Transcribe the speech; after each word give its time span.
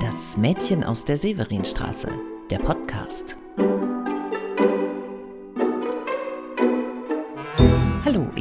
Das 0.00 0.36
Mädchen 0.36 0.82
aus 0.82 1.04
der 1.04 1.16
Severinstraße, 1.16 2.10
der 2.50 2.58
Podcast. 2.58 3.36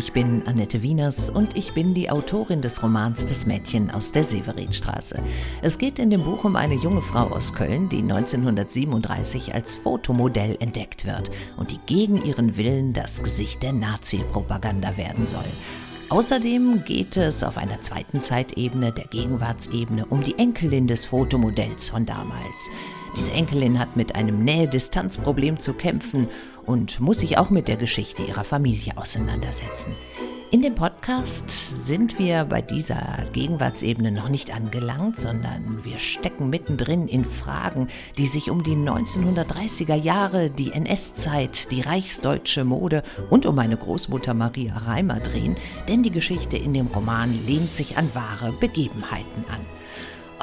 Ich 0.03 0.11
bin 0.11 0.45
Annette 0.47 0.81
Wieners 0.81 1.29
und 1.29 1.55
ich 1.55 1.73
bin 1.73 1.93
die 1.93 2.11
Autorin 2.11 2.61
des 2.61 2.83
Romans 2.83 3.25
Das 3.25 3.45
Mädchen 3.45 3.89
aus 3.89 4.11
der 4.11 4.25
Severinstraße. 4.25 5.23
Es 5.61 5.77
geht 5.77 5.97
in 5.97 6.09
dem 6.09 6.25
Buch 6.25 6.43
um 6.43 6.57
eine 6.57 6.75
junge 6.75 7.01
Frau 7.01 7.27
aus 7.27 7.53
Köln, 7.53 7.87
die 7.87 8.01
1937 8.01 9.53
als 9.53 9.75
Fotomodell 9.75 10.57
entdeckt 10.59 11.05
wird 11.05 11.31
und 11.55 11.71
die 11.71 11.79
gegen 11.85 12.21
ihren 12.21 12.57
Willen 12.57 12.91
das 12.91 13.23
Gesicht 13.23 13.63
der 13.63 13.71
Nazi-Propaganda 13.71 14.97
werden 14.97 15.25
soll. 15.25 15.45
Außerdem 16.09 16.83
geht 16.85 17.17
es 17.17 17.43
auf 17.43 17.57
einer 17.57 17.81
zweiten 17.81 18.19
Zeitebene, 18.19 18.91
der 18.91 19.05
Gegenwartsebene, 19.05 20.05
um 20.05 20.23
die 20.23 20.37
Enkelin 20.37 20.87
des 20.87 21.05
Fotomodells 21.05 21.89
von 21.89 22.05
damals. 22.05 22.69
Diese 23.17 23.31
Enkelin 23.31 23.79
hat 23.79 23.95
mit 23.95 24.15
einem 24.15 24.43
Nähe-Distanz-Problem 24.43 25.59
zu 25.59 25.73
kämpfen 25.73 26.29
und 26.65 26.99
muss 26.99 27.19
sich 27.19 27.37
auch 27.37 27.49
mit 27.49 27.67
der 27.67 27.77
Geschichte 27.77 28.23
ihrer 28.23 28.43
Familie 28.43 28.97
auseinandersetzen. 28.97 29.95
In 30.51 30.61
dem 30.61 30.75
Podcast 30.75 30.92
sind 31.81 32.17
wir 32.17 32.45
bei 32.45 32.61
dieser 32.61 33.25
Gegenwartsebene 33.33 34.09
noch 34.09 34.29
nicht 34.29 34.55
angelangt, 34.55 35.17
sondern 35.17 35.83
wir 35.83 35.99
stecken 35.99 36.49
mittendrin 36.49 37.09
in 37.09 37.25
Fragen, 37.25 37.89
die 38.17 38.25
sich 38.25 38.49
um 38.49 38.63
die 38.63 38.77
1930er 38.77 39.95
Jahre, 39.95 40.49
die 40.49 40.71
NS-Zeit, 40.71 41.71
die 41.73 41.81
reichsdeutsche 41.81 42.63
Mode 42.63 43.03
und 43.29 43.45
um 43.45 43.55
meine 43.55 43.75
Großmutter 43.75 44.33
Maria 44.33 44.77
Reimer 44.77 45.19
drehen, 45.19 45.57
denn 45.89 46.03
die 46.03 46.11
Geschichte 46.11 46.55
in 46.55 46.73
dem 46.73 46.87
Roman 46.87 47.37
lehnt 47.45 47.73
sich 47.73 47.97
an 47.97 48.09
wahre 48.15 48.53
Begebenheiten 48.53 49.43
an. 49.49 49.82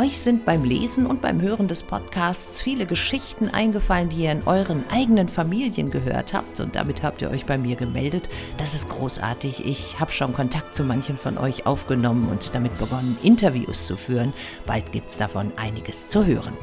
Euch 0.01 0.19
sind 0.19 0.47
beim 0.47 0.65
Lesen 0.65 1.05
und 1.05 1.21
beim 1.21 1.43
Hören 1.43 1.69
des 1.69 1.83
Podcasts 1.83 2.63
viele 2.63 2.87
Geschichten 2.87 3.51
eingefallen, 3.51 4.09
die 4.09 4.23
ihr 4.23 4.33
in 4.33 4.45
euren 4.47 4.83
eigenen 4.91 5.29
Familien 5.29 5.91
gehört 5.91 6.33
habt 6.33 6.59
und 6.59 6.75
damit 6.75 7.03
habt 7.03 7.21
ihr 7.21 7.31
euch 7.31 7.45
bei 7.45 7.59
mir 7.59 7.77
gemeldet. 7.77 8.31
Das 8.57 8.75
ist 8.75 8.89
großartig. 8.89 9.67
Ich 9.67 10.01
habe 10.01 10.11
schon 10.11 10.33
Kontakt 10.33 10.75
zu 10.75 10.85
manchen 10.85 11.19
von 11.19 11.37
euch 11.37 11.67
aufgenommen 11.67 12.31
und 12.31 12.55
damit 12.55 12.79
begonnen, 12.79 13.19
Interviews 13.23 13.87
zu 13.87 13.99
führen. 13.99 14.33
Bald 14.65 14.91
gibt 14.91 15.11
es 15.11 15.19
davon 15.19 15.53
einiges 15.57 16.09
zu 16.09 16.25
hören. 16.25 16.55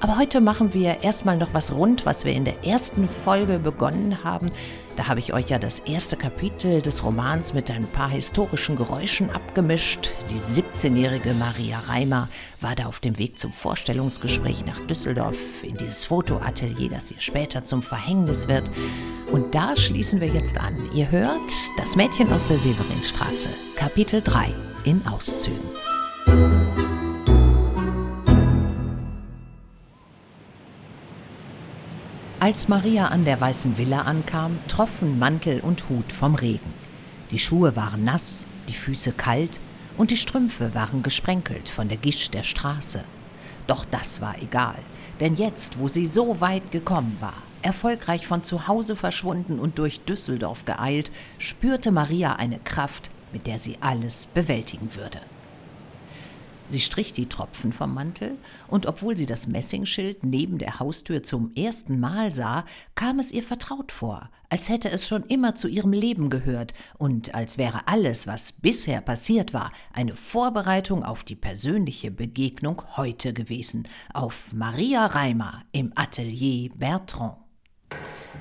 Aber 0.00 0.18
heute 0.18 0.42
machen 0.42 0.74
wir 0.74 1.02
erstmal 1.02 1.38
noch 1.38 1.54
was 1.54 1.72
rund, 1.72 2.04
was 2.04 2.26
wir 2.26 2.34
in 2.34 2.44
der 2.44 2.62
ersten 2.62 3.08
Folge 3.08 3.58
begonnen 3.58 4.22
haben. 4.22 4.50
Da 4.96 5.08
habe 5.08 5.20
ich 5.20 5.32
euch 5.32 5.48
ja 5.48 5.58
das 5.58 5.78
erste 5.78 6.16
Kapitel 6.16 6.82
des 6.82 7.02
Romans 7.02 7.54
mit 7.54 7.70
ein 7.70 7.86
paar 7.86 8.10
historischen 8.10 8.76
Geräuschen 8.76 9.30
abgemischt. 9.30 10.10
Die 10.30 10.38
17-jährige 10.38 11.32
Maria 11.34 11.78
Reimer 11.80 12.28
war 12.60 12.74
da 12.74 12.86
auf 12.86 13.00
dem 13.00 13.18
Weg 13.18 13.38
zum 13.38 13.52
Vorstellungsgespräch 13.52 14.66
nach 14.66 14.80
Düsseldorf 14.80 15.36
in 15.62 15.76
dieses 15.76 16.04
Fotoatelier, 16.04 16.90
das 16.90 17.10
ihr 17.10 17.20
später 17.20 17.64
zum 17.64 17.82
Verhängnis 17.82 18.48
wird. 18.48 18.70
Und 19.30 19.54
da 19.54 19.76
schließen 19.76 20.20
wir 20.20 20.28
jetzt 20.28 20.58
an. 20.58 20.76
Ihr 20.94 21.10
hört 21.10 21.50
Das 21.78 21.96
Mädchen 21.96 22.30
aus 22.30 22.46
der 22.46 22.58
Severinstraße, 22.58 23.48
Kapitel 23.76 24.20
3 24.20 24.52
in 24.84 25.06
Auszügen. 25.06 25.91
Als 32.42 32.66
Maria 32.66 33.06
an 33.06 33.24
der 33.24 33.40
weißen 33.40 33.78
Villa 33.78 34.00
ankam, 34.00 34.58
troffen 34.66 35.16
Mantel 35.16 35.60
und 35.60 35.88
Hut 35.88 36.10
vom 36.10 36.34
Regen. 36.34 36.74
Die 37.30 37.38
Schuhe 37.38 37.76
waren 37.76 38.02
nass, 38.02 38.46
die 38.68 38.74
Füße 38.74 39.12
kalt 39.12 39.60
und 39.96 40.10
die 40.10 40.16
Strümpfe 40.16 40.74
waren 40.74 41.04
gesprenkelt 41.04 41.68
von 41.68 41.88
der 41.88 41.98
Gischt 41.98 42.34
der 42.34 42.42
Straße. 42.42 43.04
Doch 43.68 43.84
das 43.84 44.20
war 44.20 44.42
egal, 44.42 44.74
denn 45.20 45.36
jetzt, 45.36 45.78
wo 45.78 45.86
sie 45.86 46.04
so 46.04 46.40
weit 46.40 46.72
gekommen 46.72 47.16
war, 47.20 47.44
erfolgreich 47.62 48.26
von 48.26 48.42
zu 48.42 48.66
Hause 48.66 48.96
verschwunden 48.96 49.60
und 49.60 49.78
durch 49.78 50.00
Düsseldorf 50.00 50.64
geeilt, 50.64 51.12
spürte 51.38 51.92
Maria 51.92 52.32
eine 52.32 52.58
Kraft, 52.58 53.12
mit 53.32 53.46
der 53.46 53.60
sie 53.60 53.76
alles 53.80 54.26
bewältigen 54.26 54.96
würde. 54.96 55.20
Sie 56.72 56.80
strich 56.80 57.12
die 57.12 57.28
Tropfen 57.28 57.70
vom 57.70 57.92
Mantel, 57.92 58.38
und 58.66 58.86
obwohl 58.86 59.14
sie 59.14 59.26
das 59.26 59.46
Messingschild 59.46 60.24
neben 60.24 60.56
der 60.56 60.80
Haustür 60.80 61.22
zum 61.22 61.54
ersten 61.54 62.00
Mal 62.00 62.32
sah, 62.32 62.64
kam 62.94 63.18
es 63.18 63.30
ihr 63.30 63.42
vertraut 63.42 63.92
vor, 63.92 64.30
als 64.48 64.70
hätte 64.70 64.90
es 64.90 65.06
schon 65.06 65.24
immer 65.24 65.54
zu 65.54 65.68
ihrem 65.68 65.92
Leben 65.92 66.30
gehört 66.30 66.72
und 66.96 67.34
als 67.34 67.58
wäre 67.58 67.88
alles, 67.88 68.26
was 68.26 68.52
bisher 68.52 69.02
passiert 69.02 69.52
war, 69.52 69.70
eine 69.92 70.16
Vorbereitung 70.16 71.04
auf 71.04 71.24
die 71.24 71.36
persönliche 71.36 72.10
Begegnung 72.10 72.80
heute 72.96 73.34
gewesen, 73.34 73.86
auf 74.14 74.50
Maria 74.54 75.04
Reimer 75.04 75.64
im 75.72 75.92
Atelier 75.94 76.70
Bertrand. 76.74 77.36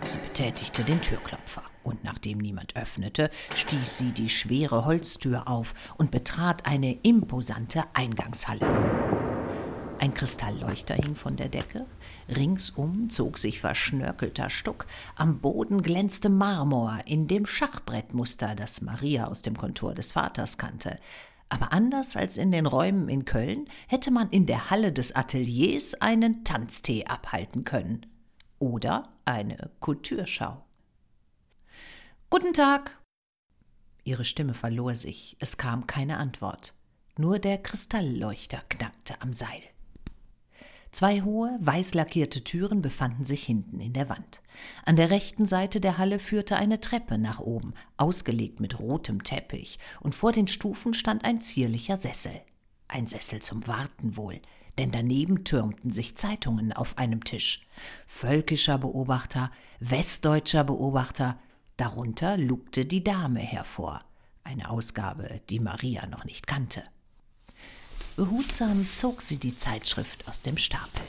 Sie 0.05 0.17
betätigte 0.19 0.85
den 0.85 1.01
Türklopfer 1.01 1.63
und 1.83 2.03
nachdem 2.03 2.37
niemand 2.37 2.75
öffnete, 2.75 3.29
stieß 3.55 3.97
sie 3.97 4.11
die 4.11 4.29
schwere 4.29 4.85
Holztür 4.85 5.47
auf 5.47 5.73
und 5.97 6.11
betrat 6.11 6.65
eine 6.65 6.93
imposante 7.01 7.83
Eingangshalle. 7.93 8.67
Ein 10.01 10.15
Kristallleuchter 10.15 10.95
hing 10.95 11.13
von 11.13 11.35
der 11.35 11.47
Decke, 11.47 11.85
ringsum 12.27 13.11
zog 13.11 13.37
sich 13.37 13.59
verschnörkelter 13.59 14.49
Stuck, 14.49 14.87
am 15.15 15.41
Boden 15.41 15.83
glänzte 15.83 16.27
Marmor 16.27 17.01
in 17.05 17.27
dem 17.27 17.45
Schachbrettmuster, 17.45 18.55
das 18.55 18.81
Maria 18.81 19.25
aus 19.25 19.43
dem 19.43 19.55
Kontor 19.55 19.93
des 19.93 20.13
Vaters 20.13 20.57
kannte. 20.57 20.97
Aber 21.49 21.71
anders 21.71 22.15
als 22.15 22.37
in 22.37 22.51
den 22.51 22.65
Räumen 22.65 23.09
in 23.09 23.25
Köln 23.25 23.67
hätte 23.87 24.09
man 24.09 24.29
in 24.29 24.47
der 24.47 24.71
Halle 24.71 24.91
des 24.91 25.15
Ateliers 25.15 25.93
einen 26.01 26.43
Tanztee 26.43 27.05
abhalten 27.05 27.63
können. 27.63 28.07
Oder 28.57 29.09
eine 29.25 29.69
Kulturschau. 29.81 30.63
Guten 32.33 32.53
Tag. 32.53 32.97
Ihre 34.05 34.23
Stimme 34.23 34.53
verlor 34.53 34.95
sich, 34.95 35.35
es 35.39 35.57
kam 35.57 35.85
keine 35.85 36.15
Antwort. 36.15 36.73
Nur 37.17 37.39
der 37.39 37.57
Kristallleuchter 37.57 38.61
knackte 38.69 39.21
am 39.21 39.33
Seil. 39.33 39.61
Zwei 40.93 41.23
hohe, 41.23 41.57
weiß 41.59 41.93
lackierte 41.93 42.41
Türen 42.45 42.81
befanden 42.81 43.25
sich 43.25 43.43
hinten 43.43 43.81
in 43.81 43.91
der 43.91 44.07
Wand. 44.07 44.41
An 44.85 44.95
der 44.95 45.09
rechten 45.09 45.45
Seite 45.45 45.81
der 45.81 45.97
Halle 45.97 46.19
führte 46.19 46.55
eine 46.55 46.79
Treppe 46.79 47.17
nach 47.17 47.41
oben, 47.41 47.73
ausgelegt 47.97 48.61
mit 48.61 48.79
rotem 48.79 49.25
Teppich, 49.25 49.77
und 49.99 50.15
vor 50.15 50.31
den 50.31 50.47
Stufen 50.47 50.93
stand 50.93 51.25
ein 51.25 51.41
zierlicher 51.41 51.97
Sessel. 51.97 52.39
Ein 52.87 53.07
Sessel 53.07 53.41
zum 53.41 53.67
Warten 53.67 54.15
wohl, 54.15 54.39
denn 54.77 54.91
daneben 54.91 55.43
türmten 55.43 55.91
sich 55.91 56.15
Zeitungen 56.15 56.71
auf 56.71 56.97
einem 56.97 57.25
Tisch. 57.25 57.67
Völkischer 58.07 58.77
Beobachter, 58.77 59.51
westdeutscher 59.81 60.63
Beobachter, 60.63 61.37
Darunter 61.81 62.37
lugte 62.37 62.85
die 62.85 63.03
Dame 63.03 63.39
hervor, 63.39 64.03
eine 64.43 64.69
Ausgabe, 64.69 65.41
die 65.49 65.59
Maria 65.59 66.05
noch 66.05 66.25
nicht 66.25 66.45
kannte. 66.45 66.83
Behutsam 68.15 68.87
zog 68.87 69.23
sie 69.23 69.39
die 69.39 69.55
Zeitschrift 69.55 70.27
aus 70.27 70.43
dem 70.43 70.57
Stapel. 70.57 71.01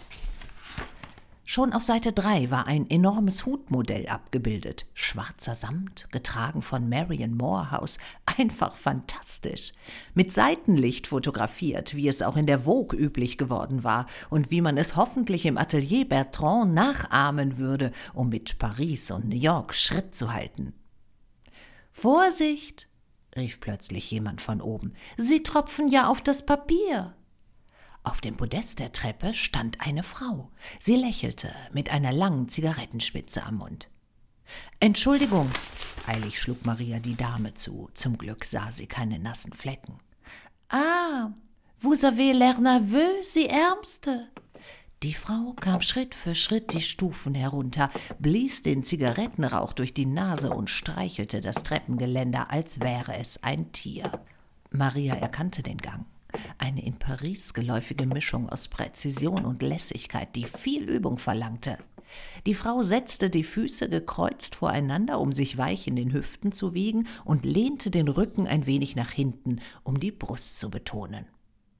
Schon 1.44 1.72
auf 1.72 1.82
Seite 1.82 2.12
3 2.12 2.50
war 2.50 2.66
ein 2.66 2.88
enormes 2.88 3.44
Hutmodell 3.44 4.06
abgebildet. 4.06 4.86
Schwarzer 4.94 5.56
Samt, 5.56 6.06
getragen 6.12 6.62
von 6.62 6.88
Marion 6.88 7.36
Morehouse. 7.36 7.98
Einfach 8.26 8.76
fantastisch. 8.76 9.72
Mit 10.14 10.32
Seitenlicht 10.32 11.08
fotografiert, 11.08 11.96
wie 11.96 12.06
es 12.06 12.22
auch 12.22 12.36
in 12.36 12.46
der 12.46 12.60
Vogue 12.60 12.98
üblich 12.98 13.38
geworden 13.38 13.82
war 13.82 14.06
und 14.30 14.50
wie 14.50 14.60
man 14.60 14.78
es 14.78 14.94
hoffentlich 14.94 15.44
im 15.44 15.58
Atelier 15.58 16.08
Bertrand 16.08 16.74
nachahmen 16.74 17.58
würde, 17.58 17.90
um 18.14 18.28
mit 18.28 18.58
Paris 18.58 19.10
und 19.10 19.28
New 19.28 19.36
York 19.36 19.74
Schritt 19.74 20.14
zu 20.14 20.32
halten. 20.32 20.74
Vorsicht! 21.90 22.88
rief 23.34 23.60
plötzlich 23.60 24.10
jemand 24.10 24.40
von 24.40 24.60
oben. 24.60 24.92
Sie 25.16 25.42
tropfen 25.42 25.88
ja 25.88 26.06
auf 26.06 26.20
das 26.20 26.46
Papier. 26.46 27.14
Auf 28.04 28.20
dem 28.20 28.36
Podest 28.36 28.78
der 28.80 28.92
Treppe 28.92 29.32
stand 29.32 29.80
eine 29.80 30.02
Frau. 30.02 30.50
Sie 30.80 30.96
lächelte 30.96 31.54
mit 31.72 31.90
einer 31.90 32.12
langen 32.12 32.48
Zigarettenspitze 32.48 33.44
am 33.44 33.56
Mund. 33.56 33.88
Entschuldigung, 34.80 35.50
eilig 36.06 36.40
schlug 36.40 36.64
Maria 36.66 36.98
die 36.98 37.16
Dame 37.16 37.54
zu. 37.54 37.90
Zum 37.94 38.18
Glück 38.18 38.44
sah 38.44 38.72
sie 38.72 38.86
keine 38.86 39.18
nassen 39.18 39.52
Flecken. 39.52 40.00
Ah, 40.68 41.30
vous 41.80 42.04
avez 42.04 42.32
l'air 42.32 42.58
nerveux, 42.58 43.22
Sie 43.22 43.48
Ärmste. 43.48 44.28
Die 45.02 45.14
Frau 45.14 45.54
kam 45.60 45.80
Schritt 45.80 46.14
für 46.14 46.34
Schritt 46.34 46.72
die 46.72 46.80
Stufen 46.80 47.34
herunter, 47.34 47.90
blies 48.20 48.62
den 48.62 48.84
Zigarettenrauch 48.84 49.72
durch 49.72 49.94
die 49.94 50.06
Nase 50.06 50.50
und 50.50 50.70
streichelte 50.70 51.40
das 51.40 51.64
Treppengeländer, 51.64 52.50
als 52.50 52.80
wäre 52.80 53.16
es 53.16 53.42
ein 53.42 53.72
Tier. 53.72 54.24
Maria 54.70 55.14
erkannte 55.14 55.62
den 55.64 55.78
Gang. 55.78 56.06
Eine 56.58 56.84
in 56.84 56.98
Paris 56.98 57.54
geläufige 57.54 58.06
Mischung 58.06 58.48
aus 58.48 58.68
Präzision 58.68 59.44
und 59.44 59.62
Lässigkeit, 59.62 60.34
die 60.34 60.44
viel 60.44 60.88
Übung 60.88 61.18
verlangte. 61.18 61.78
Die 62.46 62.54
Frau 62.54 62.82
setzte 62.82 63.30
die 63.30 63.44
Füße 63.44 63.88
gekreuzt 63.88 64.56
voreinander, 64.56 65.20
um 65.20 65.32
sich 65.32 65.56
weich 65.56 65.86
in 65.86 65.96
den 65.96 66.12
Hüften 66.12 66.52
zu 66.52 66.74
wiegen, 66.74 67.06
und 67.24 67.44
lehnte 67.44 67.90
den 67.90 68.08
Rücken 68.08 68.46
ein 68.46 68.66
wenig 68.66 68.96
nach 68.96 69.10
hinten, 69.10 69.60
um 69.82 69.98
die 70.00 70.12
Brust 70.12 70.58
zu 70.58 70.70
betonen. 70.70 71.26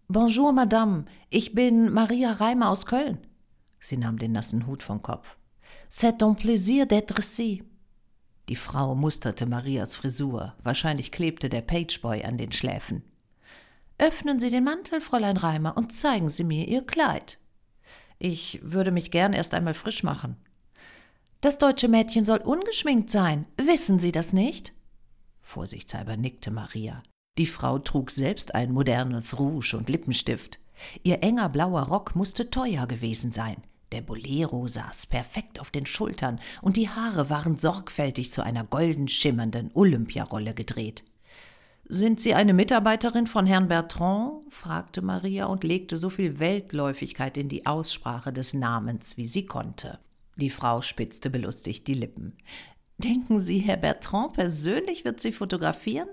Bonjour, 0.08 0.52
Madame, 0.52 1.04
ich 1.31 1.54
bin 1.54 1.93
Maria 1.93 2.32
Reimer 2.32 2.70
aus 2.70 2.87
Köln. 2.87 3.19
Sie 3.78 3.96
nahm 3.96 4.19
den 4.19 4.32
nassen 4.32 4.66
Hut 4.66 4.82
vom 4.82 5.02
Kopf. 5.02 5.37
C'est 5.90 6.22
un 6.22 6.34
plaisir 6.34 6.87
d'être 6.87 7.19
ici. 7.19 7.64
Die 8.49 8.56
Frau 8.56 8.94
musterte 8.94 9.46
Marias 9.46 9.94
Frisur. 9.94 10.54
Wahrscheinlich 10.62 11.12
klebte 11.12 11.49
der 11.49 11.62
Pageboy 11.62 12.25
an 12.25 12.38
den 12.38 12.52
Schläfen. 12.52 13.02
Öffnen 14.02 14.40
Sie 14.40 14.50
den 14.50 14.64
Mantel, 14.64 15.00
Fräulein 15.00 15.37
Reimer, 15.37 15.76
und 15.76 15.93
zeigen 15.93 16.28
Sie 16.28 16.43
mir 16.43 16.66
Ihr 16.66 16.82
Kleid. 16.84 17.38
Ich 18.19 18.58
würde 18.60 18.90
mich 18.90 19.12
gern 19.12 19.32
erst 19.32 19.54
einmal 19.54 19.75
frisch 19.75 20.02
machen. 20.02 20.34
Das 21.40 21.56
deutsche 21.56 21.87
Mädchen 21.87 22.25
soll 22.25 22.38
ungeschminkt 22.38 23.12
sein. 23.12 23.46
Wissen 23.56 24.00
Sie 24.00 24.10
das 24.10 24.32
nicht? 24.32 24.72
Vorsichtshalber 25.40 26.16
nickte 26.16 26.50
Maria. 26.50 27.00
Die 27.38 27.46
Frau 27.46 27.78
trug 27.78 28.10
selbst 28.10 28.56
ein 28.56 28.72
modernes 28.72 29.38
Rouge 29.38 29.76
und 29.76 29.88
Lippenstift. 29.88 30.58
Ihr 31.04 31.22
enger 31.22 31.49
blauer 31.49 31.82
Rock 31.82 32.16
musste 32.16 32.50
teuer 32.50 32.88
gewesen 32.88 33.31
sein. 33.31 33.62
Der 33.93 34.00
Bolero 34.00 34.66
saß 34.66 35.06
perfekt 35.06 35.60
auf 35.60 35.70
den 35.70 35.87
Schultern 35.87 36.40
und 36.60 36.76
die 36.76 36.88
Haare 36.88 37.31
waren 37.31 37.56
sorgfältig 37.56 38.32
zu 38.32 38.43
einer 38.43 38.64
golden 38.64 39.06
schimmernden 39.06 39.70
Olympiarolle 39.75 40.54
gedreht. 40.54 41.04
Sind 41.84 42.20
Sie 42.20 42.34
eine 42.34 42.55
Mitarbeiterin 42.55 43.26
von 43.26 43.46
Herrn 43.46 43.69
Bertrand? 43.69 44.52
fragte 44.52 45.02
Maria 45.02 45.46
und 45.46 45.64
legte 45.64 45.96
so 45.96 46.11
viel 46.11 46.38
Weltläufigkeit 46.38 47.37
in 47.37 47.49
die 47.49 47.67
Aussprache 47.67 48.32
des 48.32 48.55
Namens, 48.55 49.17
wie 49.17 49.26
sie 49.26 49.46
konnte. 49.46 49.99
Die 50.37 50.50
Frau 50.50 50.81
spitzte 50.81 51.29
belustigt 51.29 51.87
die 51.88 51.94
Lippen. 51.94 52.37
Denken 52.99 53.40
Sie, 53.40 53.58
Herr 53.58 53.76
Bertrand 53.76 54.34
persönlich 54.34 55.05
wird 55.05 55.20
Sie 55.20 55.32
fotografieren? 55.32 56.08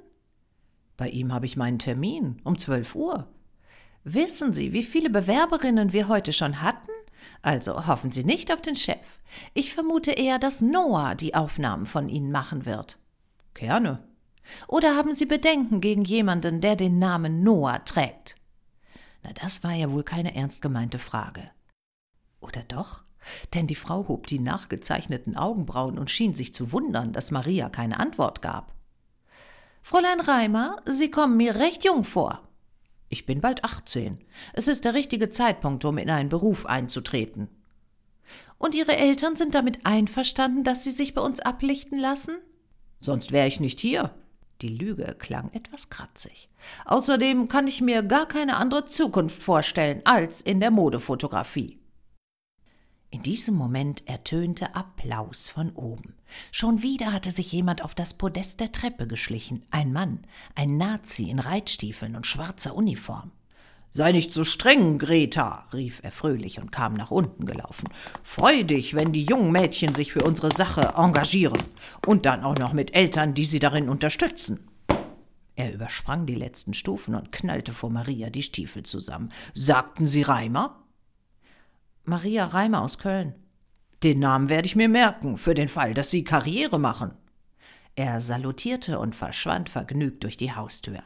Bei 0.97 1.07
ihm 1.07 1.31
habe 1.31 1.45
ich 1.45 1.55
meinen 1.55 1.79
Termin 1.79 2.41
um 2.43 2.57
zwölf 2.57 2.95
Uhr. 2.95 3.27
Wissen 4.03 4.53
Sie, 4.53 4.73
wie 4.73 4.83
viele 4.83 5.09
Bewerberinnen 5.09 5.93
wir 5.93 6.07
heute 6.07 6.33
schon 6.33 6.61
hatten? 6.61 6.89
Also 7.41 7.87
hoffen 7.87 8.11
Sie 8.11 8.23
nicht 8.23 8.51
auf 8.51 8.61
den 8.61 8.75
Chef. 8.75 9.19
Ich 9.53 9.73
vermute 9.73 10.11
eher, 10.11 10.39
dass 10.39 10.61
Noah 10.61 11.15
die 11.15 11.35
Aufnahmen 11.35 11.85
von 11.85 12.09
Ihnen 12.09 12.31
machen 12.31 12.65
wird. 12.65 12.97
Gerne. 13.53 14.08
Oder 14.67 14.95
haben 14.95 15.15
Sie 15.15 15.25
Bedenken 15.25 15.81
gegen 15.81 16.03
jemanden, 16.03 16.61
der 16.61 16.75
den 16.75 16.99
Namen 16.99 17.43
Noah 17.43 17.83
trägt? 17.85 18.35
Na, 19.23 19.31
das 19.33 19.63
war 19.63 19.73
ja 19.73 19.91
wohl 19.91 20.03
keine 20.03 20.35
ernst 20.35 20.61
gemeinte 20.61 20.99
Frage. 20.99 21.49
Oder 22.39 22.63
doch? 22.63 23.03
Denn 23.53 23.67
die 23.67 23.75
Frau 23.75 24.07
hob 24.07 24.27
die 24.27 24.39
nachgezeichneten 24.39 25.35
Augenbrauen 25.35 25.97
und 25.99 26.09
schien 26.09 26.35
sich 26.35 26.53
zu 26.53 26.71
wundern, 26.71 27.11
dass 27.11 27.31
Maria 27.31 27.69
keine 27.69 27.99
Antwort 27.99 28.41
gab. 28.41 28.73
Fräulein 29.81 30.19
Reimer, 30.19 30.81
Sie 30.85 31.11
kommen 31.11 31.37
mir 31.37 31.55
recht 31.55 31.83
jung 31.83 32.03
vor. 32.03 32.47
Ich 33.09 33.25
bin 33.25 33.41
bald 33.41 33.63
18. 33.63 34.19
Es 34.53 34.67
ist 34.67 34.85
der 34.85 34.93
richtige 34.93 35.29
Zeitpunkt, 35.29 35.83
um 35.83 35.97
in 35.97 36.09
einen 36.09 36.29
Beruf 36.29 36.65
einzutreten. 36.65 37.49
Und 38.57 38.75
Ihre 38.75 38.95
Eltern 38.97 39.35
sind 39.35 39.55
damit 39.55 39.85
einverstanden, 39.85 40.63
dass 40.63 40.83
Sie 40.83 40.91
sich 40.91 41.13
bei 41.13 41.21
uns 41.21 41.39
ablichten 41.39 41.97
lassen? 41.97 42.37
Sonst 42.99 43.31
wäre 43.31 43.47
ich 43.47 43.59
nicht 43.59 43.79
hier. 43.79 44.13
Die 44.61 44.69
Lüge 44.69 45.15
klang 45.17 45.51
etwas 45.53 45.89
kratzig. 45.89 46.49
Außerdem 46.85 47.47
kann 47.47 47.67
ich 47.67 47.81
mir 47.81 48.03
gar 48.03 48.27
keine 48.27 48.57
andere 48.57 48.85
Zukunft 48.85 49.41
vorstellen 49.41 50.01
als 50.03 50.41
in 50.41 50.59
der 50.59 50.71
Modefotografie. 50.71 51.79
In 53.11 53.23
diesem 53.23 53.55
Moment 53.55 54.07
ertönte 54.07 54.75
Applaus 54.75 55.49
von 55.49 55.71
oben. 55.71 56.15
Schon 56.51 56.83
wieder 56.83 57.11
hatte 57.11 57.31
sich 57.31 57.51
jemand 57.51 57.83
auf 57.83 57.95
das 57.95 58.13
Podest 58.13 58.59
der 58.59 58.71
Treppe 58.71 59.07
geschlichen. 59.07 59.65
Ein 59.71 59.91
Mann, 59.93 60.27
ein 60.53 60.77
Nazi 60.77 61.29
in 61.29 61.39
Reitstiefeln 61.39 62.15
und 62.15 62.27
schwarzer 62.27 62.75
Uniform. 62.75 63.31
Sei 63.91 64.11
nicht 64.11 64.31
so 64.31 64.43
streng, 64.43 64.99
Greta, 64.99 65.67
rief 65.73 65.99
er 66.03 66.11
fröhlich 66.11 66.59
und 66.59 66.71
kam 66.71 66.93
nach 66.93 67.09
unten 67.09 67.45
gelaufen. 67.45 67.89
Freu 68.21 68.63
dich, 68.63 68.93
wenn 68.93 69.11
die 69.11 69.23
jungen 69.23 69.51
Mädchen 69.51 69.95
sich 69.95 70.13
für 70.13 70.23
unsere 70.23 70.55
Sache 70.55 70.93
engagieren. 70.95 71.61
Und 72.05 72.25
dann 72.25 72.43
auch 72.43 72.57
noch 72.57 72.73
mit 72.73 72.93
Eltern, 72.93 73.33
die 73.33 73.45
sie 73.45 73.59
darin 73.59 73.89
unterstützen. 73.89 74.69
Er 75.55 75.73
übersprang 75.73 76.25
die 76.25 76.35
letzten 76.35 76.73
Stufen 76.73 77.15
und 77.15 77.31
knallte 77.31 77.73
vor 77.73 77.89
Maria 77.89 78.29
die 78.29 78.43
Stiefel 78.43 78.83
zusammen. 78.83 79.29
Sagten 79.53 80.05
Sie 80.05 80.21
Reimer? 80.21 80.83
Maria 82.05 82.45
Reimer 82.45 82.81
aus 82.81 82.99
Köln. 82.99 83.35
Den 84.03 84.19
Namen 84.19 84.49
werde 84.49 84.67
ich 84.67 84.77
mir 84.77 84.87
merken, 84.87 85.37
für 85.37 85.55
den 85.55 85.67
Fall, 85.67 85.93
dass 85.93 86.11
Sie 86.11 86.23
Karriere 86.23 86.79
machen. 86.79 87.11
Er 87.95 88.21
salutierte 88.21 88.99
und 88.99 89.15
verschwand 89.15 89.69
vergnügt 89.69 90.23
durch 90.23 90.37
die 90.37 90.53
Haustür. 90.53 91.03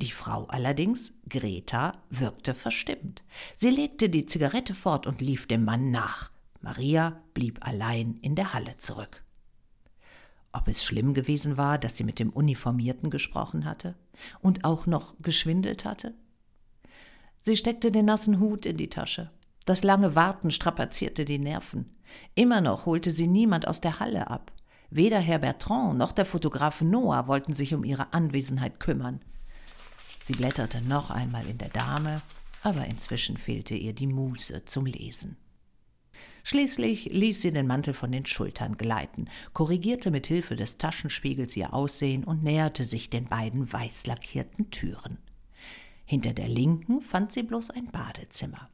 Die 0.00 0.12
Frau 0.12 0.44
allerdings, 0.44 1.14
Greta, 1.28 1.90
wirkte 2.08 2.54
verstimmt. 2.54 3.24
Sie 3.56 3.70
legte 3.70 4.08
die 4.08 4.26
Zigarette 4.26 4.74
fort 4.74 5.08
und 5.08 5.20
lief 5.20 5.48
dem 5.48 5.64
Mann 5.64 5.90
nach. 5.90 6.30
Maria 6.60 7.20
blieb 7.34 7.66
allein 7.66 8.16
in 8.22 8.36
der 8.36 8.52
Halle 8.52 8.76
zurück. 8.76 9.24
Ob 10.52 10.68
es 10.68 10.84
schlimm 10.84 11.14
gewesen 11.14 11.56
war, 11.56 11.78
dass 11.78 11.96
sie 11.96 12.04
mit 12.04 12.20
dem 12.20 12.30
Uniformierten 12.30 13.10
gesprochen 13.10 13.64
hatte 13.64 13.96
und 14.40 14.64
auch 14.64 14.86
noch 14.86 15.16
geschwindelt 15.20 15.84
hatte? 15.84 16.14
Sie 17.40 17.56
steckte 17.56 17.90
den 17.90 18.04
nassen 18.04 18.38
Hut 18.38 18.66
in 18.66 18.76
die 18.76 18.90
Tasche. 18.90 19.32
Das 19.64 19.82
lange 19.82 20.14
Warten 20.14 20.52
strapazierte 20.52 21.24
die 21.24 21.38
Nerven. 21.38 21.96
Immer 22.36 22.60
noch 22.60 22.86
holte 22.86 23.10
sie 23.10 23.26
niemand 23.26 23.66
aus 23.66 23.80
der 23.80 23.98
Halle 23.98 24.30
ab. 24.30 24.52
Weder 24.90 25.18
Herr 25.18 25.40
Bertrand 25.40 25.98
noch 25.98 26.12
der 26.12 26.24
Fotograf 26.24 26.82
Noah 26.82 27.26
wollten 27.26 27.52
sich 27.52 27.74
um 27.74 27.84
ihre 27.84 28.12
Anwesenheit 28.12 28.78
kümmern. 28.78 29.20
Sie 30.28 30.34
blätterte 30.34 30.82
noch 30.82 31.08
einmal 31.08 31.48
in 31.48 31.56
der 31.56 31.70
Dame, 31.70 32.20
aber 32.62 32.84
inzwischen 32.84 33.38
fehlte 33.38 33.74
ihr 33.74 33.94
die 33.94 34.06
Muße 34.06 34.66
zum 34.66 34.84
Lesen. 34.84 35.38
Schließlich 36.44 37.06
ließ 37.06 37.40
sie 37.40 37.50
den 37.50 37.66
Mantel 37.66 37.94
von 37.94 38.12
den 38.12 38.26
Schultern 38.26 38.76
gleiten, 38.76 39.30
korrigierte 39.54 40.10
mit 40.10 40.26
Hilfe 40.26 40.54
des 40.54 40.76
Taschenspiegels 40.76 41.56
ihr 41.56 41.72
Aussehen 41.72 42.24
und 42.24 42.42
näherte 42.42 42.84
sich 42.84 43.08
den 43.08 43.24
beiden 43.24 43.72
weiß 43.72 44.06
lackierten 44.06 44.70
Türen. 44.70 45.16
Hinter 46.04 46.34
der 46.34 46.48
linken 46.48 47.00
fand 47.00 47.32
sie 47.32 47.42
bloß 47.42 47.70
ein 47.70 47.86
Badezimmer. 47.86 48.68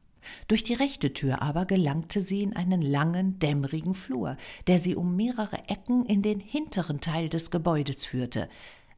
Durch 0.49 0.65
die 0.65 0.75
rechte 0.75 1.13
Tür 1.13 1.41
aber 1.41 1.67
gelangte 1.67 2.21
sie 2.21 2.43
in 2.43 2.57
einen 2.57 2.83
langen, 2.83 3.39
dämmerigen 3.39 3.95
Flur, 3.95 4.37
der 4.67 4.81
sie 4.81 4.97
um 4.97 5.15
mehrere 5.15 5.69
Ecken 5.69 6.05
in 6.05 6.21
den 6.21 6.41
hinteren 6.41 7.01
Teil 7.01 7.29
des 7.29 7.53
Gebäudes 7.53 8.05
führte. 8.05 8.49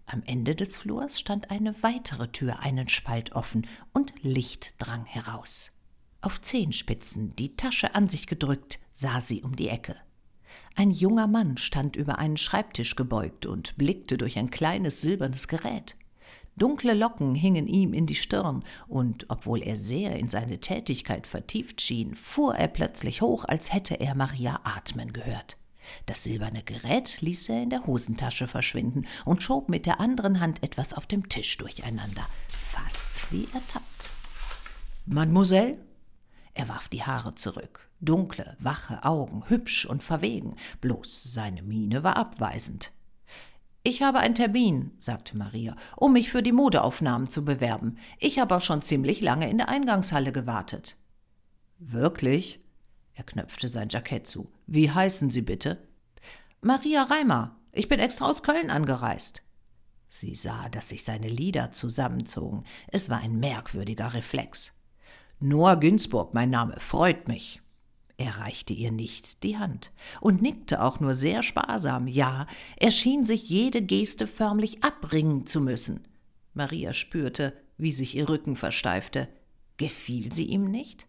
Am 0.07 0.23
Ende 0.25 0.55
des 0.55 0.77
Flurs 0.77 1.19
stand 1.19 1.51
eine 1.51 1.83
weitere 1.83 2.29
Tür 2.29 2.61
einen 2.61 2.89
Spalt 2.89 3.33
offen 3.33 3.67
und 3.93 4.15
Licht 4.23 4.75
drang 4.79 5.05
heraus. 5.05 5.73
Auf 6.21 6.41
Zehenspitzen, 6.41 7.35
die 7.35 7.57
Tasche 7.57 7.95
an 7.95 8.09
sich 8.09 8.29
gedrückt, 8.29 8.79
sah 8.93 9.21
sie 9.21 9.43
um 9.43 9.57
die 9.57 9.69
Ecke. 9.69 9.97
Ein 10.77 10.93
junger 10.93 11.27
Mann 11.27 11.57
stand 11.57 11.97
über 11.97 12.19
einen 12.19 12.37
Schreibtisch 12.37 12.95
gebeugt 12.95 13.47
und 13.47 13.77
blickte 13.77 14.17
durch 14.17 14.39
ein 14.39 14.51
kleines 14.51 15.01
silbernes 15.01 15.49
Gerät. 15.49 15.97
Dunkle 16.57 16.95
Locken 16.95 17.35
hingen 17.35 17.67
ihm 17.67 17.93
in 17.93 18.07
die 18.07 18.15
Stirn, 18.15 18.65
und 18.87 19.27
obwohl 19.29 19.63
er 19.63 19.77
sehr 19.77 20.17
in 20.17 20.29
seine 20.29 20.59
Tätigkeit 20.59 21.27
vertieft 21.27 21.81
schien, 21.83 22.15
fuhr 22.15 22.55
er 22.55 22.69
plötzlich 22.69 23.21
hoch, 23.23 23.45
als 23.45 23.73
hätte 23.73 24.01
er 24.01 24.15
Maria 24.15 24.61
atmen 24.65 25.13
gehört. 25.13 25.59
Das 26.07 26.23
silberne 26.23 26.62
Gerät 26.62 27.21
ließ 27.21 27.49
er 27.49 27.62
in 27.62 27.71
der 27.71 27.87
Hosentasche 27.87 28.49
verschwinden 28.49 29.07
und 29.25 29.43
schob 29.43 29.69
mit 29.69 29.87
der 29.87 30.00
anderen 30.00 30.40
Hand 30.40 30.62
etwas 30.62 30.93
auf 30.93 31.07
dem 31.07 31.28
Tisch 31.28 31.57
durcheinander, 31.59 32.26
fast 32.49 33.31
wie 33.31 33.49
ertappt. 33.52 34.11
Mademoiselle? 35.07 35.78
Er 36.55 36.69
warf 36.69 36.88
die 36.88 37.02
Haare 37.02 37.35
zurück, 37.35 37.90
dunkle, 38.00 38.57
wache 38.59 39.05
Augen, 39.05 39.45
hübsch 39.49 39.85
und 39.85 40.02
verwegen, 40.02 40.57
bloß 40.81 41.35
seine 41.35 41.62
Miene 41.62 42.02
war 42.02 42.16
abweisend. 42.16 42.93
Ich 43.83 44.02
habe 44.02 44.19
einen 44.19 44.35
Termin, 44.35 44.90
sagte 44.99 45.37
Maria, 45.37 45.76
um 45.95 46.14
mich 46.14 46.33
für 46.33 46.43
die 46.43 46.50
Modeaufnahmen 46.50 47.31
zu 47.31 47.45
bewerben. 47.45 47.99
Ich 48.19 48.40
habe 48.40 48.57
auch 48.57 48.61
schon 48.61 48.83
ziemlich 48.83 49.21
lange 49.21 49.49
in 49.49 49.59
der 49.59 49.69
Eingangshalle 49.69 50.33
gewartet. 50.33 50.97
Wirklich? 51.78 52.59
Er 53.16 53.25
knöpfte 53.25 53.66
sein 53.66 53.88
Jackett 53.88 54.26
zu. 54.26 54.52
Wie 54.66 54.90
heißen 54.90 55.30
Sie 55.30 55.42
bitte? 55.42 55.78
Maria 56.61 57.02
Reimer. 57.02 57.56
Ich 57.73 57.88
bin 57.88 57.99
extra 57.99 58.26
aus 58.26 58.42
Köln 58.42 58.70
angereist. 58.70 59.42
Sie 60.08 60.35
sah, 60.35 60.68
dass 60.68 60.90
sich 60.90 61.02
seine 61.02 61.28
Lider 61.28 61.73
zusammenzogen. 61.73 62.64
Es 62.88 63.11
war 63.11 63.18
ein 63.18 63.38
merkwürdiger 63.40 64.14
Reflex. 64.14 64.73
Noah 65.40 65.76
Günzburg, 65.76 66.32
mein 66.35 66.50
Name, 66.50 66.78
freut 66.78 67.26
mich. 67.26 67.61
Er 68.18 68.38
reichte 68.38 68.73
ihr 68.73 68.92
nicht 68.92 69.42
die 69.42 69.58
Hand 69.58 69.92
und 70.20 70.40
nickte 70.40 70.82
auch 70.82 71.00
nur 71.00 71.14
sehr 71.14 71.42
sparsam. 71.42 72.06
Ja, 72.06 72.46
er 72.76 72.90
schien 72.90 73.25
sich 73.25 73.49
jede 73.49 73.82
Geste 73.82 74.26
förmlich 74.26 74.82
abringen 74.82 75.46
zu 75.46 75.61
müssen. 75.61 76.06
Maria 76.54 76.94
spürte, 76.94 77.52
wie 77.76 77.92
sich 77.92 78.14
ihr 78.14 78.28
Rücken 78.28 78.56
versteifte. 78.56 79.28
Gefiel 79.76 80.32
sie 80.32 80.46
ihm 80.46 80.70
nicht? 80.70 81.06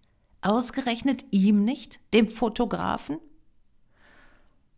Ausgerechnet 0.48 1.26
ihm 1.32 1.66
nicht, 1.66 2.00
dem 2.14 2.30
Fotografen? 2.30 3.18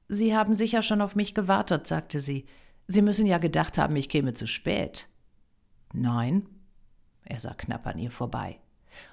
Sie 0.08 0.36
haben 0.36 0.56
sicher 0.56 0.82
schon 0.82 1.00
auf 1.00 1.16
mich 1.16 1.36
gewartet, 1.36 1.86
sagte 1.86 2.22
sie. 2.22 2.48
Sie 2.88 3.04
müssen 3.04 3.28
ja 3.28 3.38
gedacht 3.38 3.78
haben, 3.78 3.96
ich 3.96 4.10
käme 4.10 4.34
zu 4.34 4.48
spät. 4.48 5.08
Nein. 5.94 6.50
Er 7.24 7.40
sah 7.40 7.54
knapp 7.54 7.86
an 7.86 8.00
ihr 8.00 8.10
vorbei. 8.10 8.60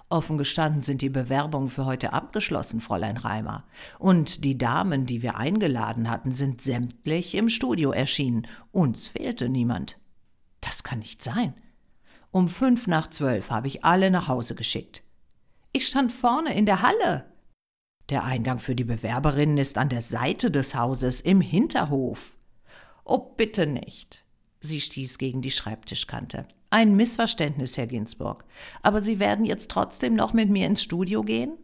Offen 0.09 0.39
gestanden 0.39 0.81
sind 0.81 1.03
die 1.03 1.11
Bewerbungen 1.11 1.69
für 1.69 1.85
heute 1.85 2.15
abgeschlossen, 2.15 2.81
Fräulein 2.81 3.19
Reimer. 3.19 3.65
Und 3.99 4.43
die 4.43 4.57
Damen, 4.57 5.05
die 5.05 5.21
wir 5.21 5.37
eingeladen 5.37 6.09
hatten, 6.09 6.33
sind 6.33 6.63
sämtlich 6.63 7.35
im 7.35 7.51
Studio 7.51 7.91
erschienen. 7.91 8.47
Uns 8.73 9.09
fehlte 9.09 9.51
niemand. 9.51 9.99
Das 10.63 10.85
kann 10.85 11.01
nicht 11.01 11.23
sein. 11.23 11.53
Um 12.31 12.49
fünf 12.49 12.87
nach 12.87 13.11
zwölf 13.11 13.51
habe 13.51 13.69
ich 13.69 13.85
alle 13.85 14.11
nach 14.11 14.29
Hause 14.29 14.55
geschickt. 14.55 15.03
Ich 15.77 15.89
stand 15.89 16.11
vorne 16.11 16.57
in 16.57 16.65
der 16.65 16.81
Halle. 16.81 17.27
Der 18.09 18.25
Eingang 18.25 18.59
für 18.59 18.75
die 18.75 18.85
Bewerberinnen 18.85 19.59
ist 19.59 19.77
an 19.77 19.91
der 19.91 20.01
Seite 20.01 20.51
des 20.51 20.75
Hauses 20.75 21.21
im 21.21 21.43
Hinterhof. 21.43 22.35
Oh, 23.05 23.19
bitte 23.19 23.67
nicht. 23.67 24.25
Sie 24.61 24.81
stieß 24.81 25.19
gegen 25.19 25.43
die 25.43 25.51
Schreibtischkante. 25.51 26.49
Ein 26.71 26.97
Missverständnis, 26.97 27.77
Herr 27.77 27.89
Ginsburg. 27.89 28.47
Aber 28.81 29.03
Sie 29.03 29.19
werden 29.19 29.45
jetzt 29.45 29.71
trotzdem 29.71 30.15
noch 30.15 30.33
mit 30.33 30.49
mir 30.49 30.67
ins 30.67 30.83
Studio 30.83 31.23
gehen? 31.23 31.59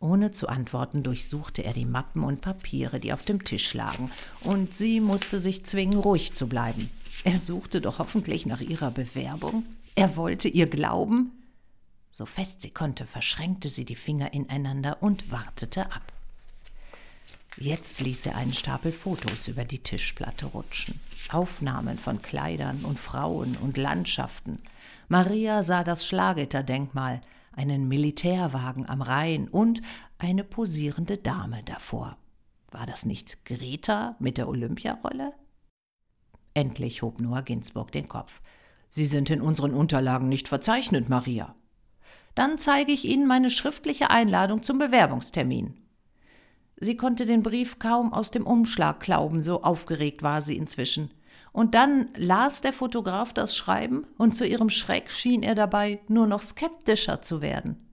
Ohne 0.00 0.32
zu 0.32 0.48
antworten 0.48 1.04
durchsuchte 1.04 1.62
er 1.62 1.74
die 1.74 1.86
Mappen 1.86 2.24
und 2.24 2.40
Papiere, 2.40 2.98
die 2.98 3.12
auf 3.12 3.22
dem 3.22 3.44
Tisch 3.44 3.74
lagen, 3.74 4.10
und 4.40 4.74
sie 4.74 4.98
musste 4.98 5.38
sich 5.38 5.64
zwingen, 5.64 6.00
ruhig 6.00 6.34
zu 6.34 6.48
bleiben. 6.48 6.90
Er 7.22 7.38
suchte 7.38 7.80
doch 7.80 8.00
hoffentlich 8.00 8.44
nach 8.44 8.60
ihrer 8.60 8.90
Bewerbung. 8.90 9.66
Er 9.94 10.16
wollte 10.16 10.48
ihr 10.48 10.66
glauben. 10.66 11.30
So 12.12 12.26
fest 12.26 12.60
sie 12.60 12.70
konnte, 12.70 13.06
verschränkte 13.06 13.70
sie 13.70 13.86
die 13.86 13.96
Finger 13.96 14.34
ineinander 14.34 15.02
und 15.02 15.32
wartete 15.32 15.86
ab. 15.86 16.12
Jetzt 17.56 18.00
ließ 18.00 18.26
er 18.26 18.36
einen 18.36 18.52
Stapel 18.52 18.92
Fotos 18.92 19.48
über 19.48 19.64
die 19.64 19.78
Tischplatte 19.78 20.46
rutschen. 20.46 21.00
Aufnahmen 21.30 21.98
von 21.98 22.20
Kleidern 22.20 22.84
und 22.84 22.98
Frauen 22.98 23.56
und 23.56 23.78
Landschaften. 23.78 24.58
Maria 25.08 25.62
sah 25.62 25.84
das 25.84 26.06
Schlagitterdenkmal, 26.06 27.22
einen 27.54 27.88
Militärwagen 27.88 28.88
am 28.88 29.00
Rhein 29.00 29.48
und 29.48 29.80
eine 30.18 30.44
posierende 30.44 31.16
Dame 31.16 31.62
davor. 31.64 32.16
War 32.70 32.86
das 32.86 33.06
nicht 33.06 33.44
Greta 33.46 34.16
mit 34.18 34.36
der 34.36 34.48
Olympiarolle? 34.48 35.32
Endlich 36.54 37.00
hob 37.00 37.20
Noah 37.20 37.42
Ginsburg 37.42 37.90
den 37.92 38.08
Kopf. 38.08 38.42
Sie 38.90 39.06
sind 39.06 39.30
in 39.30 39.40
unseren 39.40 39.72
Unterlagen 39.72 40.28
nicht 40.28 40.48
verzeichnet, 40.48 41.08
Maria. 41.08 41.54
Dann 42.34 42.58
zeige 42.58 42.92
ich 42.92 43.04
Ihnen 43.04 43.26
meine 43.26 43.50
schriftliche 43.50 44.10
Einladung 44.10 44.62
zum 44.62 44.78
Bewerbungstermin. 44.78 45.74
Sie 46.76 46.96
konnte 46.96 47.26
den 47.26 47.42
Brief 47.42 47.78
kaum 47.78 48.12
aus 48.12 48.30
dem 48.30 48.46
Umschlag 48.46 49.00
klauben, 49.00 49.42
so 49.42 49.62
aufgeregt 49.62 50.22
war 50.22 50.42
sie 50.42 50.56
inzwischen. 50.56 51.12
Und 51.52 51.74
dann 51.74 52.08
las 52.16 52.62
der 52.62 52.72
Fotograf 52.72 53.32
das 53.32 53.56
Schreiben, 53.56 54.06
und 54.18 54.34
zu 54.34 54.46
ihrem 54.46 54.70
Schreck 54.70 55.10
schien 55.10 55.42
er 55.42 55.54
dabei 55.54 56.00
nur 56.08 56.26
noch 56.26 56.42
skeptischer 56.42 57.22
zu 57.22 57.42
werden. 57.42 57.88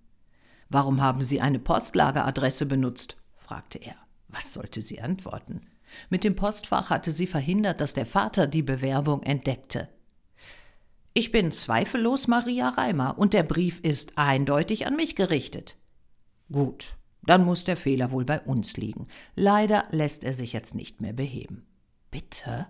Warum 0.70 1.02
haben 1.02 1.22
Sie 1.22 1.42
eine 1.42 1.60
Postlageradresse 1.60 2.66
benutzt? 2.66 3.18
fragte 3.36 3.80
er. 3.80 3.96
Was 4.28 4.54
sollte 4.54 4.82
sie 4.82 5.02
antworten? 5.02 5.62
Mit 6.10 6.24
dem 6.24 6.36
Postfach 6.36 6.92
hatte 6.92 7.12
sie 7.12 7.28
verhindert, 7.28 7.82
dass 7.82 7.96
der 7.96 8.06
Vater 8.06 8.48
die 8.48 8.62
Bewerbung 8.62 9.24
entdeckte. 9.24 9.90
Ich 11.14 11.32
bin 11.32 11.52
zweifellos 11.52 12.28
Maria 12.28 12.70
Reimer, 12.70 13.18
und 13.18 13.34
der 13.34 13.44
Brief 13.44 13.80
ist 13.82 14.18
eindeutig 14.18 14.86
an 14.86 14.96
mich 14.96 15.16
gerichtet. 15.16 15.76
Gut, 16.52 16.96
dann 17.24 17.46
muss 17.46 17.64
der 17.64 17.78
Fehler 17.78 18.12
wohl 18.12 18.26
bei 18.26 18.40
uns 18.40 18.78
liegen. 18.78 19.08
Leider 19.36 19.86
lässt 19.92 20.24
er 20.24 20.34
sich 20.34 20.54
jetzt 20.54 20.76
nicht 20.76 21.02
mehr 21.02 21.14
beheben. 21.14 21.66
Bitte? 22.12 22.68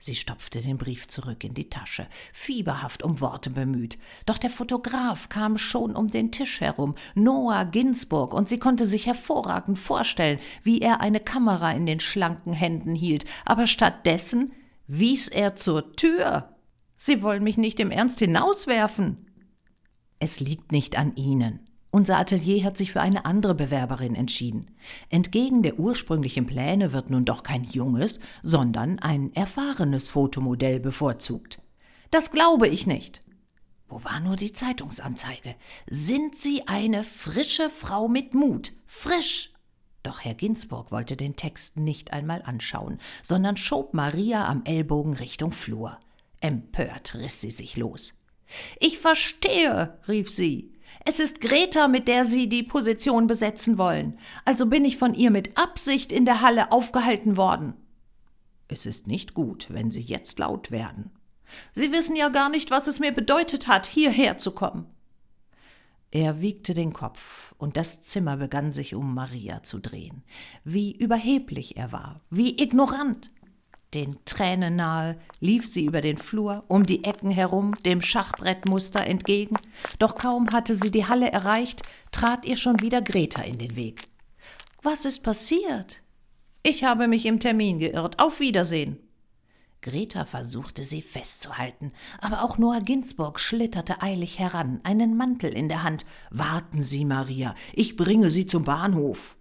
Sie 0.00 0.14
stopfte 0.14 0.62
den 0.62 0.78
Brief 0.78 1.08
zurück 1.08 1.42
in 1.42 1.54
die 1.54 1.70
Tasche, 1.70 2.06
fieberhaft 2.32 3.02
um 3.02 3.20
Worte 3.20 3.50
bemüht. 3.50 3.98
Doch 4.26 4.38
der 4.38 4.50
Fotograf 4.50 5.28
kam 5.28 5.58
schon 5.58 5.96
um 5.96 6.06
den 6.06 6.30
Tisch 6.30 6.60
herum, 6.60 6.94
Noah 7.16 7.64
Ginsburg, 7.64 8.32
und 8.32 8.48
sie 8.48 8.58
konnte 8.58 8.84
sich 8.84 9.06
hervorragend 9.06 9.78
vorstellen, 9.78 10.38
wie 10.62 10.80
er 10.80 11.00
eine 11.00 11.18
Kamera 11.18 11.72
in 11.72 11.84
den 11.84 11.98
schlanken 11.98 12.52
Händen 12.52 12.94
hielt, 12.94 13.24
aber 13.44 13.66
stattdessen 13.66 14.52
wies 14.86 15.26
er 15.26 15.56
zur 15.56 15.92
Tür. 15.94 16.54
Sie 17.00 17.22
wollen 17.22 17.44
mich 17.44 17.56
nicht 17.56 17.78
im 17.78 17.92
Ernst 17.92 18.18
hinauswerfen. 18.18 19.24
Es 20.18 20.40
liegt 20.40 20.72
nicht 20.72 20.98
an 20.98 21.14
Ihnen. 21.14 21.60
Unser 21.92 22.18
Atelier 22.18 22.64
hat 22.64 22.76
sich 22.76 22.92
für 22.92 23.00
eine 23.00 23.24
andere 23.24 23.54
Bewerberin 23.54 24.16
entschieden. 24.16 24.72
Entgegen 25.08 25.62
der 25.62 25.78
ursprünglichen 25.78 26.46
Pläne 26.46 26.92
wird 26.92 27.08
nun 27.08 27.24
doch 27.24 27.44
kein 27.44 27.62
junges, 27.62 28.18
sondern 28.42 28.98
ein 28.98 29.32
erfahrenes 29.34 30.08
Fotomodell 30.08 30.80
bevorzugt. 30.80 31.62
Das 32.10 32.32
glaube 32.32 32.66
ich 32.66 32.86
nicht. 32.86 33.20
Wo 33.88 34.02
war 34.02 34.18
nur 34.18 34.34
die 34.36 34.52
Zeitungsanzeige? 34.52 35.54
Sind 35.88 36.34
Sie 36.34 36.66
eine 36.66 37.04
frische 37.04 37.70
Frau 37.70 38.08
mit 38.08 38.34
Mut? 38.34 38.72
Frisch! 38.86 39.52
Doch 40.02 40.24
Herr 40.24 40.34
Ginsburg 40.34 40.90
wollte 40.90 41.16
den 41.16 41.36
Text 41.36 41.76
nicht 41.76 42.12
einmal 42.12 42.42
anschauen, 42.42 42.98
sondern 43.22 43.56
schob 43.56 43.94
Maria 43.94 44.46
am 44.46 44.64
Ellbogen 44.64 45.14
Richtung 45.14 45.52
Flur. 45.52 45.98
Empört 46.40 47.14
riss 47.14 47.40
sie 47.40 47.50
sich 47.50 47.76
los. 47.76 48.22
Ich 48.78 48.98
verstehe, 48.98 49.98
rief 50.08 50.30
sie. 50.30 50.72
Es 51.04 51.20
ist 51.20 51.40
Greta, 51.40 51.88
mit 51.88 52.08
der 52.08 52.24
Sie 52.24 52.48
die 52.48 52.62
Position 52.62 53.26
besetzen 53.26 53.78
wollen. 53.78 54.18
Also 54.44 54.66
bin 54.66 54.84
ich 54.84 54.96
von 54.96 55.14
ihr 55.14 55.30
mit 55.30 55.56
Absicht 55.56 56.12
in 56.12 56.24
der 56.24 56.40
Halle 56.40 56.72
aufgehalten 56.72 57.36
worden. 57.36 57.74
Es 58.68 58.84
ist 58.86 59.06
nicht 59.06 59.34
gut, 59.34 59.68
wenn 59.70 59.90
Sie 59.90 60.00
jetzt 60.00 60.38
laut 60.38 60.70
werden. 60.70 61.10
Sie 61.72 61.92
wissen 61.92 62.16
ja 62.16 62.28
gar 62.28 62.50
nicht, 62.50 62.70
was 62.70 62.86
es 62.86 63.00
mir 63.00 63.12
bedeutet 63.12 63.68
hat, 63.68 63.86
hierher 63.86 64.38
zu 64.38 64.52
kommen. 64.52 64.86
Er 66.10 66.40
wiegte 66.40 66.74
den 66.74 66.92
Kopf, 66.92 67.54
und 67.58 67.76
das 67.76 68.02
Zimmer 68.02 68.36
begann 68.36 68.72
sich 68.72 68.94
um 68.94 69.14
Maria 69.14 69.62
zu 69.62 69.78
drehen. 69.78 70.22
Wie 70.64 70.92
überheblich 70.92 71.76
er 71.76 71.92
war, 71.92 72.20
wie 72.30 72.62
ignorant. 72.62 73.30
Den 73.94 74.18
Tränen 74.26 74.76
nahe 74.76 75.18
lief 75.40 75.66
sie 75.66 75.86
über 75.86 76.02
den 76.02 76.18
Flur, 76.18 76.64
um 76.68 76.84
die 76.84 77.04
Ecken 77.04 77.30
herum, 77.30 77.74
dem 77.86 78.02
Schachbrettmuster 78.02 79.06
entgegen, 79.06 79.56
doch 79.98 80.14
kaum 80.14 80.50
hatte 80.52 80.74
sie 80.74 80.90
die 80.90 81.06
Halle 81.06 81.32
erreicht, 81.32 81.82
trat 82.12 82.44
ihr 82.44 82.56
schon 82.56 82.80
wieder 82.80 83.00
Greta 83.00 83.42
in 83.42 83.56
den 83.56 83.76
Weg. 83.76 84.08
Was 84.82 85.06
ist 85.06 85.20
passiert? 85.20 86.02
Ich 86.62 86.84
habe 86.84 87.08
mich 87.08 87.24
im 87.24 87.40
Termin 87.40 87.78
geirrt. 87.78 88.20
Auf 88.20 88.40
Wiedersehen. 88.40 88.98
Greta 89.80 90.26
versuchte 90.26 90.84
sie 90.84 91.00
festzuhalten, 91.00 91.92
aber 92.20 92.42
auch 92.42 92.58
Noah 92.58 92.80
Ginsburg 92.80 93.40
schlitterte 93.40 94.02
eilig 94.02 94.38
heran, 94.38 94.80
einen 94.82 95.16
Mantel 95.16 95.52
in 95.52 95.68
der 95.68 95.82
Hand. 95.82 96.04
Warten 96.30 96.82
Sie, 96.82 97.04
Maria, 97.04 97.54
ich 97.72 97.96
bringe 97.96 98.28
Sie 98.28 98.44
zum 98.44 98.64
Bahnhof. 98.64 99.37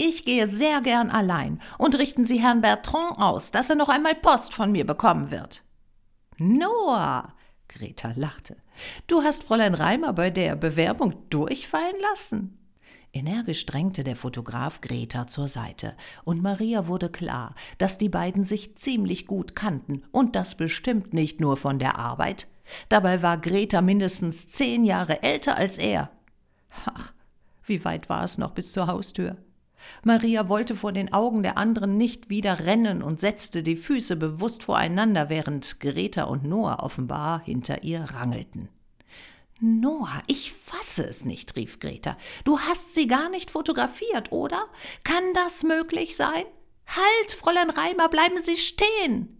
Ich 0.00 0.24
gehe 0.24 0.46
sehr 0.46 0.80
gern 0.80 1.10
allein 1.10 1.60
und 1.76 1.98
richten 1.98 2.24
Sie 2.24 2.40
Herrn 2.40 2.60
Bertrand 2.60 3.18
aus, 3.18 3.50
dass 3.50 3.68
er 3.68 3.74
noch 3.74 3.88
einmal 3.88 4.14
Post 4.14 4.54
von 4.54 4.70
mir 4.70 4.86
bekommen 4.86 5.32
wird. 5.32 5.64
Noah, 6.38 7.34
Greta 7.66 8.12
lachte, 8.14 8.56
du 9.08 9.22
hast 9.22 9.42
Fräulein 9.42 9.74
Reimer 9.74 10.12
bei 10.12 10.30
der 10.30 10.54
Bewerbung 10.54 11.28
durchfallen 11.30 11.96
lassen. 12.12 12.58
Energisch 13.12 13.66
drängte 13.66 14.04
der 14.04 14.14
Fotograf 14.14 14.80
Greta 14.80 15.26
zur 15.26 15.48
Seite, 15.48 15.96
und 16.22 16.42
Maria 16.42 16.86
wurde 16.86 17.08
klar, 17.08 17.56
dass 17.78 17.98
die 17.98 18.08
beiden 18.08 18.44
sich 18.44 18.76
ziemlich 18.76 19.26
gut 19.26 19.56
kannten, 19.56 20.04
und 20.12 20.36
das 20.36 20.54
bestimmt 20.54 21.12
nicht 21.12 21.40
nur 21.40 21.56
von 21.56 21.80
der 21.80 21.98
Arbeit. 21.98 22.46
Dabei 22.88 23.20
war 23.20 23.36
Greta 23.36 23.80
mindestens 23.80 24.46
zehn 24.46 24.84
Jahre 24.84 25.24
älter 25.24 25.56
als 25.56 25.76
er. 25.76 26.10
Ach, 26.84 27.12
wie 27.64 27.84
weit 27.84 28.08
war 28.08 28.22
es 28.22 28.38
noch 28.38 28.52
bis 28.52 28.70
zur 28.70 28.86
Haustür? 28.86 29.36
Maria 30.02 30.48
wollte 30.48 30.76
vor 30.76 30.92
den 30.92 31.12
Augen 31.12 31.42
der 31.42 31.56
anderen 31.56 31.96
nicht 31.96 32.28
wieder 32.30 32.60
rennen 32.66 33.02
und 33.02 33.20
setzte 33.20 33.62
die 33.62 33.76
Füße 33.76 34.16
bewusst 34.16 34.64
voreinander, 34.64 35.28
während 35.28 35.80
Greta 35.80 36.24
und 36.24 36.44
Noah 36.44 36.82
offenbar 36.82 37.40
hinter 37.40 37.82
ihr 37.84 38.00
rangelten. 38.00 38.68
Noah, 39.60 40.22
ich 40.28 40.52
fasse 40.52 41.04
es 41.04 41.24
nicht, 41.24 41.56
rief 41.56 41.80
Greta. 41.80 42.16
Du 42.44 42.60
hast 42.60 42.94
sie 42.94 43.08
gar 43.08 43.28
nicht 43.28 43.50
fotografiert, 43.50 44.30
oder? 44.30 44.66
Kann 45.02 45.34
das 45.34 45.64
möglich 45.64 46.16
sein? 46.16 46.44
Halt, 46.86 47.32
Fräulein 47.32 47.70
Reimer, 47.70 48.08
bleiben 48.08 48.40
Sie 48.40 48.56
stehen. 48.56 49.38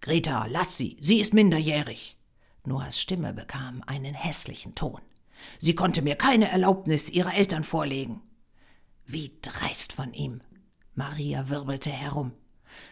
Greta, 0.00 0.46
lass 0.48 0.76
sie, 0.76 0.96
sie 1.00 1.20
ist 1.20 1.32
minderjährig. 1.32 2.16
Noahs 2.64 3.00
Stimme 3.00 3.32
bekam 3.32 3.82
einen 3.86 4.14
hässlichen 4.14 4.74
Ton. 4.74 5.00
Sie 5.58 5.74
konnte 5.74 6.02
mir 6.02 6.16
keine 6.16 6.50
Erlaubnis 6.50 7.08
ihrer 7.08 7.34
Eltern 7.34 7.64
vorlegen. 7.64 8.22
Wie 9.06 9.38
dreist 9.40 9.92
von 9.92 10.12
ihm. 10.12 10.40
Maria 10.94 11.48
wirbelte 11.48 11.90
herum. 11.90 12.32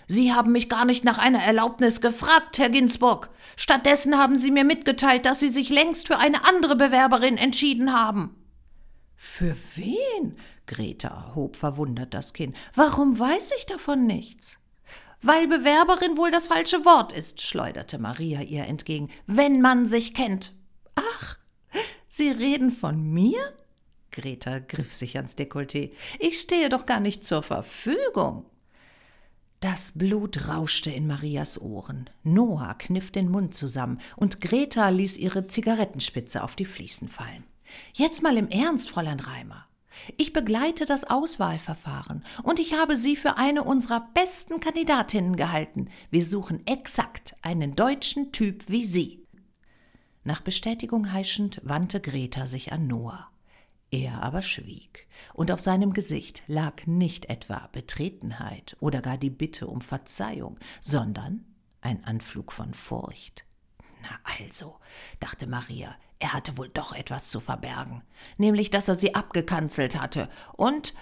Sie 0.07 0.33
haben 0.33 0.53
mich 0.53 0.69
gar 0.69 0.85
nicht 0.85 1.05
nach 1.05 1.19
einer 1.19 1.43
Erlaubnis 1.43 2.01
gefragt, 2.01 2.59
Herr 2.59 2.71
Ginsburg. 2.71 3.31
Stattdessen 3.57 4.17
haben 4.17 4.37
Sie 4.37 4.51
mir 4.51 4.65
mitgeteilt, 4.65 5.27
dass 5.27 5.41
Sie 5.41 5.49
sich 5.49 5.71
längst 5.71 6.07
für 6.07 6.19
eine 6.19 6.47
andere 6.47 6.77
Bewerberin 6.77 7.37
entschieden 7.37 7.93
haben. 7.93 8.35
Für 9.17 9.57
wen? 9.75 10.37
Greta 10.67 11.33
hob 11.35 11.57
verwundert 11.57 12.15
das 12.15 12.33
Kinn. 12.33 12.55
Warum 12.75 13.19
weiß 13.19 13.53
ich 13.57 13.67
davon 13.67 14.07
nichts? 14.07 14.59
Weil 15.23 15.49
Bewerberin 15.49 16.19
wohl 16.19 16.31
das 16.31 16.49
falsche 16.49 16.85
Wort 16.85 17.13
ist, 17.13 17.41
schleuderte 17.41 17.99
Maria 17.99 18.43
ihr 18.43 18.65
entgegen. 18.65 19.11
Wenn 19.27 19.61
man 19.63 19.87
sich 19.87 20.15
kennt. 20.15 20.53
Ach, 20.95 21.39
Sie 22.07 22.31
reden 22.31 22.71
von 22.71 23.03
mir? 23.03 23.41
Greta 24.15 24.61
griff 24.61 24.95
sich 24.95 25.17
ans 25.17 25.37
Dekolleté. 25.37 25.91
Ich 26.19 26.41
stehe 26.41 26.69
doch 26.69 26.87
gar 26.87 27.01
nicht 27.01 27.27
zur 27.27 27.43
Verfügung. 27.43 28.47
Das 29.61 29.93
Blut 29.93 30.49
rauschte 30.49 30.91
in 30.91 31.07
Marias 31.07 31.61
Ohren. 31.61 32.09
Noah 32.23 32.75
kniff 32.75 33.11
den 33.11 33.31
Mund 33.31 33.55
zusammen 33.55 34.01
und 34.15 34.41
Greta 34.41 34.89
ließ 34.89 35.17
ihre 35.17 35.47
Zigarettenspitze 35.49 36.45
auf 36.45 36.55
die 36.55 36.67
Fliesen 36.67 37.09
fallen. 37.09 37.45
Jetzt 37.93 38.23
mal 38.23 38.37
im 38.37 38.49
Ernst, 38.49 38.91
Fräulein 38.91 39.21
Reimer. 39.21 39.67
Ich 40.17 40.33
begleite 40.33 40.87
das 40.87 41.05
Auswahlverfahren 41.05 42.25
und 42.43 42.61
ich 42.61 42.75
habe 42.75 42.97
Sie 42.97 43.17
für 43.17 43.37
eine 43.37 43.65
unserer 43.65 44.09
besten 44.13 44.61
Kandidatinnen 44.61 45.37
gehalten. 45.37 45.89
Wir 46.11 46.25
suchen 46.25 46.67
exakt 46.67 47.35
einen 47.43 47.75
deutschen 47.75 48.33
Typ 48.33 48.65
wie 48.69 48.85
Sie. 48.85 49.27
Nach 50.25 50.41
Bestätigung 50.41 51.13
heischend 51.13 51.61
wandte 51.65 52.01
Greta 52.01 52.47
sich 52.47 52.73
an 52.73 52.87
Noah. 52.87 53.31
Er 53.91 54.23
aber 54.23 54.43
schwieg, 54.43 55.07
und 55.35 55.51
auf 55.51 55.61
seinem 55.61 55.93
Gesicht 55.93 56.43
lag 56.47 56.87
nicht 56.87 57.27
etwa 57.27 57.69
Betretenheit 57.73 58.77
oder 58.81 59.01
gar 59.01 59.19
die 59.19 59.31
Bitte 59.31 59.67
um 59.67 59.81
Verzeihung, 59.81 60.59
sondern 60.81 61.45
ein 61.81 62.03
Anflug 62.05 62.53
von 62.53 62.75
Furcht. 62.75 63.45
Na 64.03 64.19
also, 64.39 64.77
dachte 65.21 65.47
Maria, 65.47 65.95
er 66.19 66.33
hatte 66.33 66.57
wohl 66.57 66.69
doch 66.69 66.93
etwas 66.93 67.31
zu 67.31 67.41
verbergen, 67.41 68.03
nämlich 68.37 68.71
dass 68.71 68.89
er 68.89 68.95
sie 68.95 69.15
abgekanzelt 69.15 70.01
hatte, 70.01 70.29
und 70.55 70.95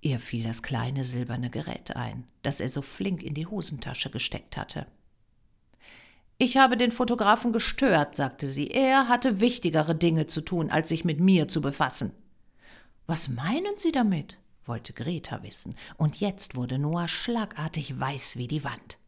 ihr 0.00 0.18
fiel 0.18 0.44
das 0.44 0.62
kleine 0.62 1.04
silberne 1.04 1.50
Gerät 1.50 1.94
ein, 1.96 2.26
das 2.42 2.60
er 2.60 2.68
so 2.68 2.82
flink 2.82 3.22
in 3.22 3.34
die 3.34 3.46
Hosentasche 3.46 4.10
gesteckt 4.10 4.56
hatte. 4.56 4.86
Ich 6.38 6.56
habe 6.56 6.76
den 6.76 6.92
Fotografen 6.92 7.52
gestört, 7.52 8.16
sagte 8.16 8.48
sie. 8.48 8.68
Er 8.68 9.08
hatte 9.08 9.40
wichtigere 9.40 9.94
Dinge 9.94 10.26
zu 10.26 10.40
tun, 10.40 10.70
als 10.70 10.88
sich 10.88 11.04
mit 11.04 11.20
mir 11.20 11.48
zu 11.48 11.60
befassen. 11.60 12.12
Was 13.06 13.28
meinen 13.28 13.76
Sie 13.76 13.92
damit? 13.92 14.38
wollte 14.64 14.92
Greta 14.92 15.42
wissen, 15.42 15.74
und 15.96 16.20
jetzt 16.20 16.54
wurde 16.54 16.78
Noah 16.78 17.08
schlagartig 17.08 17.98
weiß 17.98 18.36
wie 18.36 18.48
die 18.48 18.64
Wand. 18.64 18.98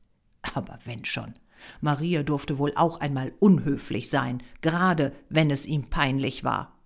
Aber 0.54 0.78
wenn 0.84 1.04
schon. 1.04 1.34
Maria 1.80 2.22
durfte 2.22 2.58
wohl 2.58 2.72
auch 2.76 3.00
einmal 3.00 3.32
unhöflich 3.38 4.10
sein, 4.10 4.42
gerade 4.60 5.12
wenn 5.28 5.50
es 5.50 5.66
ihm 5.66 5.88
peinlich 5.90 6.44
war. 6.44 6.76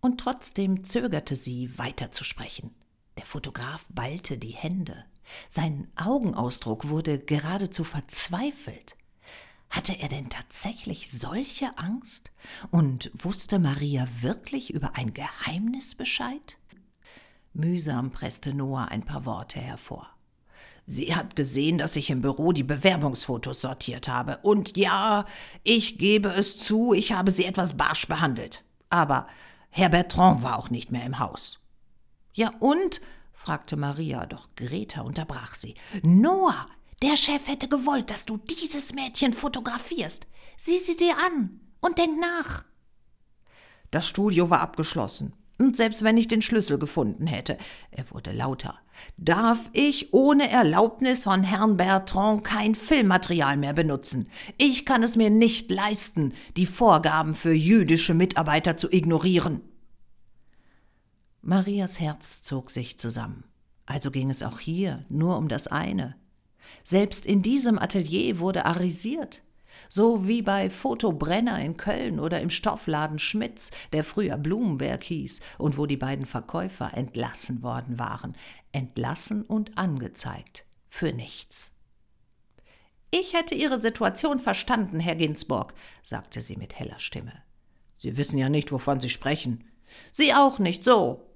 Und 0.00 0.20
trotzdem 0.20 0.84
zögerte 0.84 1.34
sie, 1.34 1.78
weiterzusprechen. 1.78 2.74
Der 3.16 3.24
Fotograf 3.24 3.86
ballte 3.90 4.38
die 4.38 4.54
Hände. 4.54 5.04
Sein 5.48 5.88
Augenausdruck 5.94 6.88
wurde 6.88 7.18
geradezu 7.18 7.84
verzweifelt. 7.84 8.96
Hatte 9.70 9.98
er 10.00 10.08
denn 10.08 10.28
tatsächlich 10.28 11.10
solche 11.12 11.78
Angst? 11.78 12.32
Und 12.70 13.10
wusste 13.14 13.60
Maria 13.60 14.06
wirklich 14.20 14.74
über 14.74 14.96
ein 14.96 15.14
Geheimnis 15.14 15.94
Bescheid? 15.94 16.58
Mühsam 17.52 18.10
presste 18.10 18.52
Noah 18.52 18.88
ein 18.88 19.04
paar 19.04 19.24
Worte 19.24 19.60
hervor. 19.60 20.08
Sie 20.86 21.14
hat 21.14 21.36
gesehen, 21.36 21.78
dass 21.78 21.94
ich 21.94 22.10
im 22.10 22.20
Büro 22.20 22.50
die 22.50 22.64
Bewerbungsfotos 22.64 23.60
sortiert 23.60 24.08
habe. 24.08 24.38
Und 24.42 24.76
ja, 24.76 25.24
ich 25.62 25.98
gebe 25.98 26.30
es 26.30 26.58
zu, 26.58 26.92
ich 26.92 27.12
habe 27.12 27.30
sie 27.30 27.44
etwas 27.44 27.76
barsch 27.76 28.08
behandelt. 28.08 28.64
Aber 28.88 29.26
Herr 29.68 29.88
Bertrand 29.88 30.42
war 30.42 30.58
auch 30.58 30.70
nicht 30.70 30.90
mehr 30.90 31.04
im 31.04 31.20
Haus. 31.20 31.60
Ja 32.34 32.52
und? 32.58 33.00
fragte 33.32 33.76
Maria, 33.76 34.26
doch 34.26 34.48
Greta 34.56 35.02
unterbrach 35.02 35.54
sie. 35.54 35.76
Noah, 36.02 36.66
der 37.02 37.16
Chef 37.16 37.48
hätte 37.48 37.68
gewollt, 37.68 38.10
dass 38.10 38.26
du 38.26 38.36
dieses 38.36 38.92
Mädchen 38.92 39.32
fotografierst. 39.32 40.26
Sieh 40.56 40.78
sie 40.78 40.96
dir 40.96 41.16
an 41.18 41.60
und 41.80 41.98
denk 41.98 42.20
nach. 42.20 42.64
Das 43.90 44.06
Studio 44.06 44.50
war 44.50 44.60
abgeschlossen. 44.60 45.32
Und 45.58 45.76
selbst 45.76 46.04
wenn 46.04 46.16
ich 46.16 46.26
den 46.26 46.40
Schlüssel 46.40 46.78
gefunden 46.78 47.26
hätte, 47.26 47.58
er 47.90 48.10
wurde 48.10 48.32
lauter, 48.32 48.78
darf 49.18 49.58
ich 49.74 50.14
ohne 50.14 50.48
Erlaubnis 50.50 51.24
von 51.24 51.42
Herrn 51.42 51.76
Bertrand 51.76 52.44
kein 52.44 52.74
Filmmaterial 52.74 53.58
mehr 53.58 53.74
benutzen. 53.74 54.30
Ich 54.56 54.86
kann 54.86 55.02
es 55.02 55.16
mir 55.16 55.28
nicht 55.28 55.70
leisten, 55.70 56.32
die 56.56 56.64
Vorgaben 56.64 57.34
für 57.34 57.52
jüdische 57.52 58.14
Mitarbeiter 58.14 58.78
zu 58.78 58.90
ignorieren. 58.90 59.60
Marias 61.42 62.00
Herz 62.00 62.40
zog 62.40 62.70
sich 62.70 62.98
zusammen. 62.98 63.44
Also 63.84 64.10
ging 64.10 64.30
es 64.30 64.42
auch 64.42 64.60
hier 64.60 65.04
nur 65.10 65.36
um 65.36 65.48
das 65.48 65.66
eine, 65.66 66.16
selbst 66.84 67.26
in 67.26 67.42
diesem 67.42 67.78
Atelier 67.78 68.38
wurde 68.38 68.64
arisiert. 68.64 69.42
So 69.88 70.26
wie 70.26 70.42
bei 70.42 70.70
Fotobrenner 70.70 71.58
in 71.60 71.76
Köln 71.76 72.20
oder 72.20 72.40
im 72.40 72.50
Stoffladen 72.50 73.18
Schmitz, 73.18 73.70
der 73.92 74.04
früher 74.04 74.36
Blumenberg 74.36 75.02
hieß 75.02 75.40
und 75.58 75.78
wo 75.78 75.86
die 75.86 75.96
beiden 75.96 76.26
Verkäufer 76.26 76.96
entlassen 76.96 77.62
worden 77.62 77.98
waren. 77.98 78.36
Entlassen 78.72 79.42
und 79.42 79.78
angezeigt. 79.78 80.64
Für 80.88 81.12
nichts. 81.12 81.72
Ich 83.10 83.34
hätte 83.34 83.54
Ihre 83.54 83.78
Situation 83.78 84.38
verstanden, 84.38 85.00
Herr 85.00 85.16
Ginsburg, 85.16 85.74
sagte 86.02 86.40
sie 86.40 86.56
mit 86.56 86.78
heller 86.78 86.98
Stimme. 87.00 87.32
Sie 87.96 88.16
wissen 88.16 88.38
ja 88.38 88.48
nicht, 88.48 88.70
wovon 88.70 89.00
Sie 89.00 89.08
sprechen. 89.08 89.64
Sie 90.12 90.32
auch 90.32 90.58
nicht, 90.60 90.84
so. 90.84 91.26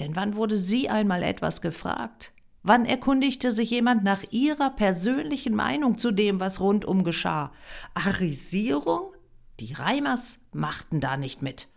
Denn 0.00 0.16
wann 0.16 0.34
wurde 0.34 0.56
Sie 0.56 0.88
einmal 0.88 1.22
etwas 1.22 1.62
gefragt? 1.62 2.33
Wann 2.66 2.86
erkundigte 2.86 3.52
sich 3.52 3.68
jemand 3.68 4.04
nach 4.04 4.22
ihrer 4.30 4.70
persönlichen 4.70 5.54
Meinung 5.54 5.98
zu 5.98 6.12
dem, 6.12 6.40
was 6.40 6.60
rundum 6.60 7.04
geschah? 7.04 7.52
Arisierung? 7.92 9.12
Die 9.60 9.74
Reimers 9.74 10.38
machten 10.54 10.98
da 10.98 11.18
nicht 11.18 11.42
mit. 11.42 11.68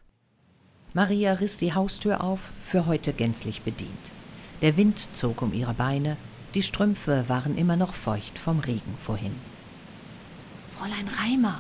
Maria 0.94 1.34
riss 1.34 1.58
die 1.58 1.74
Haustür 1.74 2.24
auf, 2.24 2.40
für 2.66 2.86
heute 2.86 3.12
gänzlich 3.12 3.64
bedient. 3.64 4.14
Der 4.62 4.78
Wind 4.78 5.14
zog 5.14 5.42
um 5.42 5.54
ihre 5.54 5.74
Beine, 5.74 6.16
die 6.54 6.64
Strümpfe 6.64 7.26
waren 7.28 7.58
immer 7.58 7.76
noch 7.76 7.94
feucht 7.94 8.40
vom 8.40 8.60
Regen 8.60 8.96
vorhin. 8.98 9.36
Fräulein 10.78 11.10
Reimer, 11.20 11.60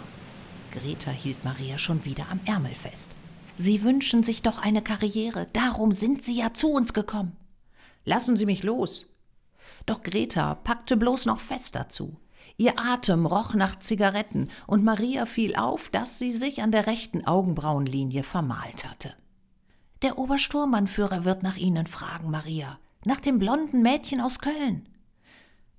Greta 0.71 1.11
hielt 1.11 1.43
Maria 1.43 1.77
schon 1.77 2.05
wieder 2.05 2.29
am 2.29 2.39
Ärmel 2.45 2.75
fest. 2.75 3.11
Sie 3.57 3.83
wünschen 3.83 4.23
sich 4.23 4.41
doch 4.41 4.57
eine 4.57 4.81
Karriere, 4.81 5.47
darum 5.51 5.91
sind 5.91 6.23
Sie 6.23 6.37
ja 6.37 6.53
zu 6.53 6.69
uns 6.69 6.93
gekommen. 6.93 7.35
Lassen 8.05 8.37
Sie 8.37 8.45
mich 8.45 8.63
los, 8.63 9.16
doch 9.87 10.03
Greta 10.03 10.53
packte 10.53 10.95
bloß 10.95 11.25
noch 11.25 11.39
fester 11.39 11.89
zu. 11.89 12.17
Ihr 12.57 12.79
Atem 12.79 13.25
roch 13.25 13.53
nach 13.53 13.79
Zigaretten, 13.79 14.49
und 14.67 14.83
Maria 14.83 15.25
fiel 15.25 15.55
auf, 15.55 15.89
dass 15.89 16.19
sie 16.19 16.31
sich 16.31 16.61
an 16.61 16.71
der 16.71 16.87
rechten 16.87 17.25
Augenbrauenlinie 17.25 18.23
vermalt 18.23 18.87
hatte. 18.87 19.13
Der 20.01 20.19
Obersturmbannführer 20.19 21.25
wird 21.25 21.41
nach 21.41 21.57
Ihnen 21.57 21.87
fragen, 21.87 22.29
Maria. 22.29 22.79
Nach 23.05 23.19
dem 23.19 23.39
blonden 23.39 23.81
Mädchen 23.81 24.21
aus 24.21 24.39
Köln. 24.39 24.87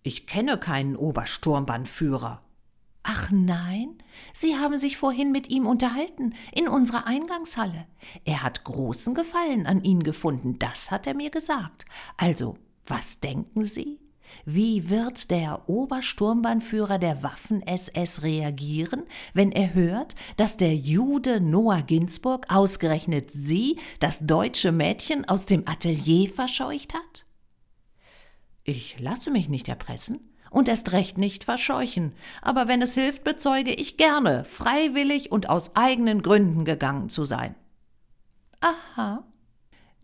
Ich 0.02 0.26
kenne 0.26 0.58
keinen 0.58 0.96
Obersturmbannführer. 0.96 2.42
Ach 3.02 3.30
nein, 3.30 3.98
Sie 4.32 4.56
haben 4.56 4.76
sich 4.76 4.96
vorhin 4.96 5.32
mit 5.32 5.48
ihm 5.48 5.66
unterhalten, 5.66 6.34
in 6.52 6.68
unserer 6.68 7.06
Eingangshalle. 7.06 7.86
Er 8.24 8.42
hat 8.42 8.64
großen 8.64 9.14
Gefallen 9.14 9.66
an 9.66 9.82
Ihnen 9.82 10.02
gefunden, 10.02 10.58
das 10.58 10.90
hat 10.90 11.06
er 11.06 11.14
mir 11.14 11.30
gesagt. 11.30 11.84
Also, 12.16 12.56
was 12.88 13.20
denken 13.20 13.64
Sie? 13.64 14.00
Wie 14.44 14.90
wird 14.90 15.30
der 15.30 15.68
Obersturmbannführer 15.68 16.98
der 16.98 17.22
Waffen-SS 17.22 18.22
reagieren, 18.22 19.04
wenn 19.34 19.52
er 19.52 19.74
hört, 19.74 20.14
dass 20.36 20.56
der 20.56 20.74
Jude 20.74 21.40
Noah 21.40 21.82
Ginsburg 21.82 22.46
ausgerechnet 22.48 23.30
Sie, 23.30 23.78
das 24.00 24.26
deutsche 24.26 24.72
Mädchen, 24.72 25.26
aus 25.26 25.46
dem 25.46 25.66
Atelier 25.66 26.28
verscheucht 26.28 26.94
hat? 26.94 27.26
Ich 28.64 29.00
lasse 29.00 29.30
mich 29.30 29.48
nicht 29.48 29.68
erpressen 29.68 30.20
und 30.50 30.68
erst 30.68 30.92
recht 30.92 31.18
nicht 31.18 31.44
verscheuchen, 31.44 32.12
aber 32.42 32.68
wenn 32.68 32.82
es 32.82 32.94
hilft, 32.94 33.24
bezeuge 33.24 33.72
ich 33.72 33.96
gerne, 33.96 34.44
freiwillig 34.44 35.32
und 35.32 35.48
aus 35.48 35.76
eigenen 35.76 36.22
Gründen 36.22 36.64
gegangen 36.64 37.08
zu 37.08 37.24
sein. 37.24 37.54
Aha. 38.60 39.24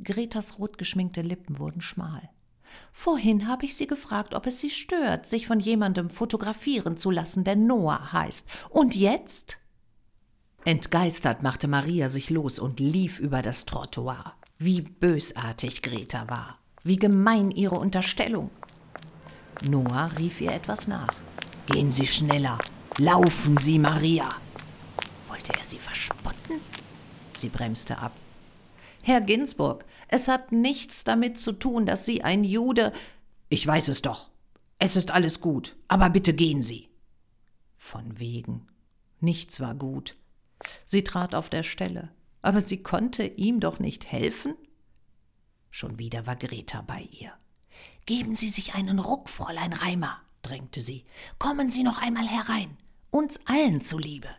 Gretas 0.03 0.59
rotgeschminkte 0.59 1.23
Lippen 1.23 1.59
wurden 1.59 1.81
schmal. 1.81 2.31
Vorhin 2.93 3.49
habe 3.49 3.65
ich 3.65 3.77
sie 3.77 3.87
gefragt, 3.87 4.35
ob 4.35 4.47
es 4.47 4.61
sie 4.61 4.71
stört, 4.71 5.27
sich 5.27 5.47
von 5.47 5.61
jemandem 5.61 6.11
fotografieren 6.11 6.97
zu 6.97 7.11
lassen, 7.11 7.45
der 7.45 7.57
Noah 7.57 8.13
heißt. 8.13 8.49
Und 8.71 8.95
jetzt? 8.95 9.59
Entgeistert 10.65 11.43
machte 11.43 11.69
Maria 11.69 12.09
sich 12.09 12.31
los 12.31 12.59
und 12.59 12.81
lief 12.81 13.19
über 13.19 13.43
das 13.43 13.67
Trottoir. 13.67 14.35
Wie 14.59 14.81
bösartig 14.81 15.83
Greta 15.83 16.29
war. 16.29 16.59
Wie 16.83 16.97
gemein 16.97 17.51
ihre 17.51 17.77
Unterstellung. 17.77 18.51
Noah 19.63 20.11
rief 20.19 20.41
ihr 20.41 20.53
etwas 20.53 20.89
nach. 20.89 21.15
Gehen 21.67 21.93
Sie 21.93 22.07
schneller. 22.07 22.59
Laufen 22.99 23.57
Sie, 23.57 23.79
Maria. 23.79 24.29
Wollte 25.29 25.53
er 25.53 25.65
sie 25.65 25.79
verspotten? 25.79 26.61
Sie 27.37 27.49
bremste 27.49 27.99
ab. 27.99 28.13
Herr 29.07 29.21
Ginsburg, 29.21 29.85
es 30.09 30.29
hat 30.29 30.51
nichts 30.51 31.05
damit 31.05 31.37
zu 31.37 31.53
tun, 31.53 31.85
dass 31.85 32.07
Sie 32.07 32.25
ein 32.25 32.43
Jude. 32.43 32.91
Ich 33.51 33.67
weiß 33.67 33.89
es 33.89 34.01
doch. 34.01 34.31
Es 34.79 34.97
ist 34.97 35.11
alles 35.11 35.43
gut, 35.43 35.77
aber 35.89 36.09
bitte 36.09 36.33
gehen 36.33 36.63
Sie. 36.63 36.89
Von 37.77 38.19
wegen. 38.19 38.67
Nichts 39.21 39.61
war 39.61 39.75
gut. 39.75 40.17
Sie 40.87 41.05
trat 41.05 41.35
auf 41.35 41.51
der 41.51 41.65
Stelle, 41.65 42.13
aber 42.41 42.63
sie 42.63 42.83
konnte 42.83 43.25
ihm 43.27 43.61
doch 43.61 43.79
nicht 43.79 44.11
helfen? 44.11 44.55
Schon 45.69 45.99
wieder 45.99 46.27
war 46.27 46.37
Greta 46.37 46.81
bei 46.81 47.03
ihr. 47.03 47.35
Geben 48.07 48.35
Sie 48.35 48.49
sich 48.49 48.75
einen 48.75 48.99
Ruck, 48.99 49.29
Fräulein 49.29 49.75
Reimer, 49.75 50.23
drängte 50.41 50.81
sie. 50.81 51.05
Kommen 51.39 51.71
Sie 51.71 51.83
noch 51.83 51.99
einmal 51.99 52.27
herein, 52.27 52.79
uns 53.11 53.39
allen 53.45 53.83
zuliebe. 53.83 54.31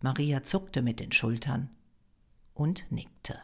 Maria 0.00 0.42
zuckte 0.42 0.80
mit 0.80 0.98
den 0.98 1.12
Schultern 1.12 1.68
und 2.58 2.84
nickte. 2.90 3.40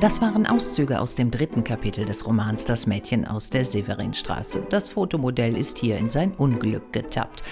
Das 0.00 0.22
waren 0.22 0.46
Auszüge 0.46 0.98
aus 0.98 1.14
dem 1.14 1.30
dritten 1.30 1.62
Kapitel 1.62 2.06
des 2.06 2.26
Romans 2.26 2.64
Das 2.64 2.86
Mädchen 2.86 3.26
aus 3.26 3.50
der 3.50 3.66
Severinstraße. 3.66 4.64
Das 4.70 4.88
Fotomodell 4.88 5.54
ist 5.58 5.76
hier 5.76 5.98
in 5.98 6.08
sein 6.08 6.32
Unglück 6.32 6.90
getappt. 6.90 7.44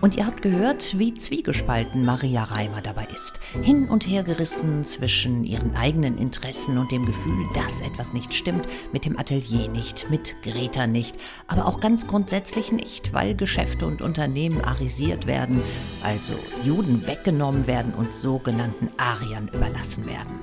Und 0.00 0.16
ihr 0.16 0.26
habt 0.26 0.42
gehört, 0.42 0.98
wie 0.98 1.14
zwiegespalten 1.14 2.04
Maria 2.04 2.42
Reimer 2.42 2.80
dabei 2.82 3.06
ist. 3.14 3.38
Hin 3.62 3.88
und 3.88 4.04
her 4.08 4.24
gerissen 4.24 4.84
zwischen 4.84 5.44
ihren 5.44 5.76
eigenen 5.76 6.18
Interessen 6.18 6.76
und 6.76 6.90
dem 6.90 7.06
Gefühl, 7.06 7.46
dass 7.54 7.80
etwas 7.80 8.12
nicht 8.12 8.34
stimmt, 8.34 8.66
mit 8.92 9.04
dem 9.04 9.16
Atelier 9.16 9.68
nicht, 9.68 10.10
mit 10.10 10.34
Greta 10.42 10.88
nicht, 10.88 11.18
aber 11.46 11.66
auch 11.66 11.78
ganz 11.78 12.08
grundsätzlich 12.08 12.72
nicht, 12.72 13.12
weil 13.12 13.36
Geschäfte 13.36 13.86
und 13.86 14.02
Unternehmen 14.02 14.60
arisiert 14.60 15.28
werden, 15.28 15.62
also 16.02 16.32
Juden 16.64 17.06
weggenommen 17.06 17.68
werden 17.68 17.94
und 17.94 18.12
sogenannten 18.12 18.88
Ariern 18.96 19.48
überlassen 19.54 20.06
werden 20.06 20.40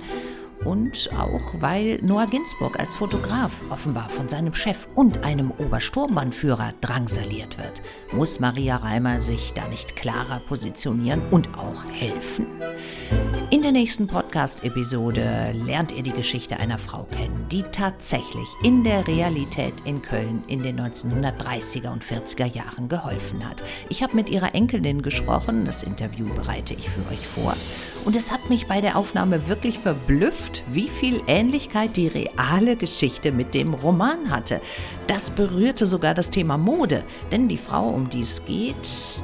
und 0.65 1.10
auch 1.17 1.54
weil 1.60 2.00
Noah 2.02 2.28
Ginsburg 2.28 2.80
als 2.80 2.95
Fotograf 2.95 3.52
offenbar 3.69 4.10
von 4.10 4.30
seinem 4.30 4.54
Chef 4.54 4.88
und 4.95 5.24
einem 5.24 5.52
Obersturmbannführer 5.52 6.74
drangsaliert 6.82 7.58
wird. 7.58 7.82
Muss 8.12 8.39
Maria 8.39 8.78
Reimer 8.78 9.22
sich 9.22 9.54
da 9.54 9.67
nicht 9.67 9.95
klarer 9.95 10.39
positionieren 10.48 11.22
und 11.32 11.58
auch 11.58 11.86
helfen? 11.91 12.48
In 13.52 13.63
der 13.63 13.72
nächsten 13.72 14.06
Podcast-Episode 14.06 15.56
lernt 15.65 15.91
ihr 15.91 16.04
die 16.04 16.12
Geschichte 16.12 16.58
einer 16.58 16.78
Frau 16.78 17.08
kennen, 17.10 17.48
die 17.52 17.63
tatsächlich 17.63 18.48
in 18.62 18.84
der 18.84 19.08
Realität 19.08 19.74
in 19.86 20.04
Köln 20.04 20.43
in 20.48 20.62
den 20.62 20.80
1930er 20.80 21.91
und 21.91 22.04
40er 22.04 22.45
Jahren 22.45 22.89
geholfen 22.89 23.48
hat. 23.48 23.63
Ich 23.89 24.04
habe 24.04 24.15
mit 24.15 24.30
ihrer 24.30 24.54
Enkelin 24.54 25.02
gesprochen, 25.02 25.65
das 25.65 25.82
Interview 25.82 26.30
bereite 26.36 26.76
ich 26.76 26.88
für 26.89 27.12
euch 27.12 27.26
vor. 27.28 27.56
Und 28.10 28.15
es 28.15 28.32
hat 28.32 28.50
mich 28.50 28.65
bei 28.65 28.82
der 28.82 28.95
Aufnahme 28.95 29.48
wirklich 29.50 29.78
verblüfft, 29.78 30.63
wie 30.72 30.89
viel 30.89 31.22
Ähnlichkeit 31.28 31.95
die 31.95 32.08
reale 32.08 32.76
Geschichte 32.76 33.32
mit 33.32 33.54
dem 33.54 33.76
Roman 33.76 34.32
hatte. 34.32 34.62
Das 35.06 35.30
berührte 35.30 35.86
sogar 35.86 36.15
das 36.15 36.32
Thema 36.32 36.58
Mode, 36.58 37.04
denn 37.32 37.48
die 37.48 37.60
Frau, 37.60 37.88
um 37.88 38.10
die 38.10 38.24
es 38.24 38.45
geht, 38.45 38.76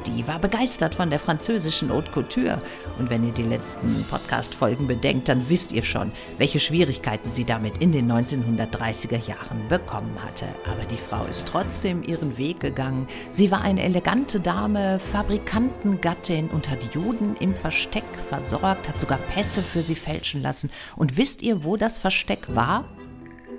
die 0.05 0.27
war 0.27 0.37
begeistert 0.37 0.93
von 0.93 1.09
der 1.09 1.19
französischen 1.19 1.91
Haute 1.91 2.11
Couture. 2.11 2.61
Und 2.99 3.09
wenn 3.09 3.23
ihr 3.23 3.31
die 3.31 3.41
letzten 3.41 4.05
Podcast-Folgen 4.07 4.85
bedenkt, 4.85 5.29
dann 5.29 5.49
wisst 5.49 5.71
ihr 5.71 5.83
schon, 5.83 6.11
welche 6.37 6.59
Schwierigkeiten 6.59 7.31
sie 7.31 7.43
damit 7.43 7.79
in 7.79 7.91
den 7.91 8.11
1930er 8.11 9.27
Jahren 9.27 9.67
bekommen 9.67 10.15
hatte. 10.23 10.45
Aber 10.65 10.85
die 10.91 10.97
Frau 10.97 11.25
ist 11.25 11.47
trotzdem 11.47 12.03
ihren 12.03 12.37
Weg 12.37 12.59
gegangen. 12.59 13.07
Sie 13.31 13.49
war 13.49 13.61
eine 13.61 13.81
elegante 13.81 14.39
Dame, 14.39 14.99
Fabrikantengattin 15.11 16.49
und 16.49 16.69
hat 16.69 16.93
Juden 16.93 17.35
im 17.39 17.55
Versteck 17.55 18.03
versorgt, 18.29 18.74
hat 18.87 18.99
sogar 18.99 19.17
Pässe 19.17 19.61
für 19.61 19.81
sie 19.81 19.95
fälschen 19.95 20.41
lassen. 20.41 20.69
Und 20.95 21.17
wisst 21.17 21.41
ihr, 21.41 21.63
wo 21.63 21.77
das 21.77 21.97
Versteck 21.97 22.53
war? 22.53 22.85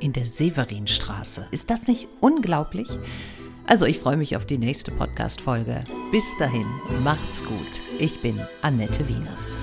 in 0.01 0.13
der 0.13 0.27
Severinstraße. 0.27 1.47
Ist 1.51 1.71
das 1.71 1.87
nicht 1.87 2.09
unglaublich? 2.21 2.89
Also 3.67 3.87
ich 3.87 3.99
freue 3.99 4.17
mich 4.17 4.37
auf 4.37 4.47
die 4.47 4.59
nächste 4.59 4.93
Podcast-Folge. 4.93 5.83
Bis 6.13 6.37
dahin, 6.39 6.67
macht's 7.03 7.45
gut. 7.45 7.83
Ich 7.99 8.21
bin 8.21 8.41
Annette 8.63 9.09
Wieners. 9.09 9.57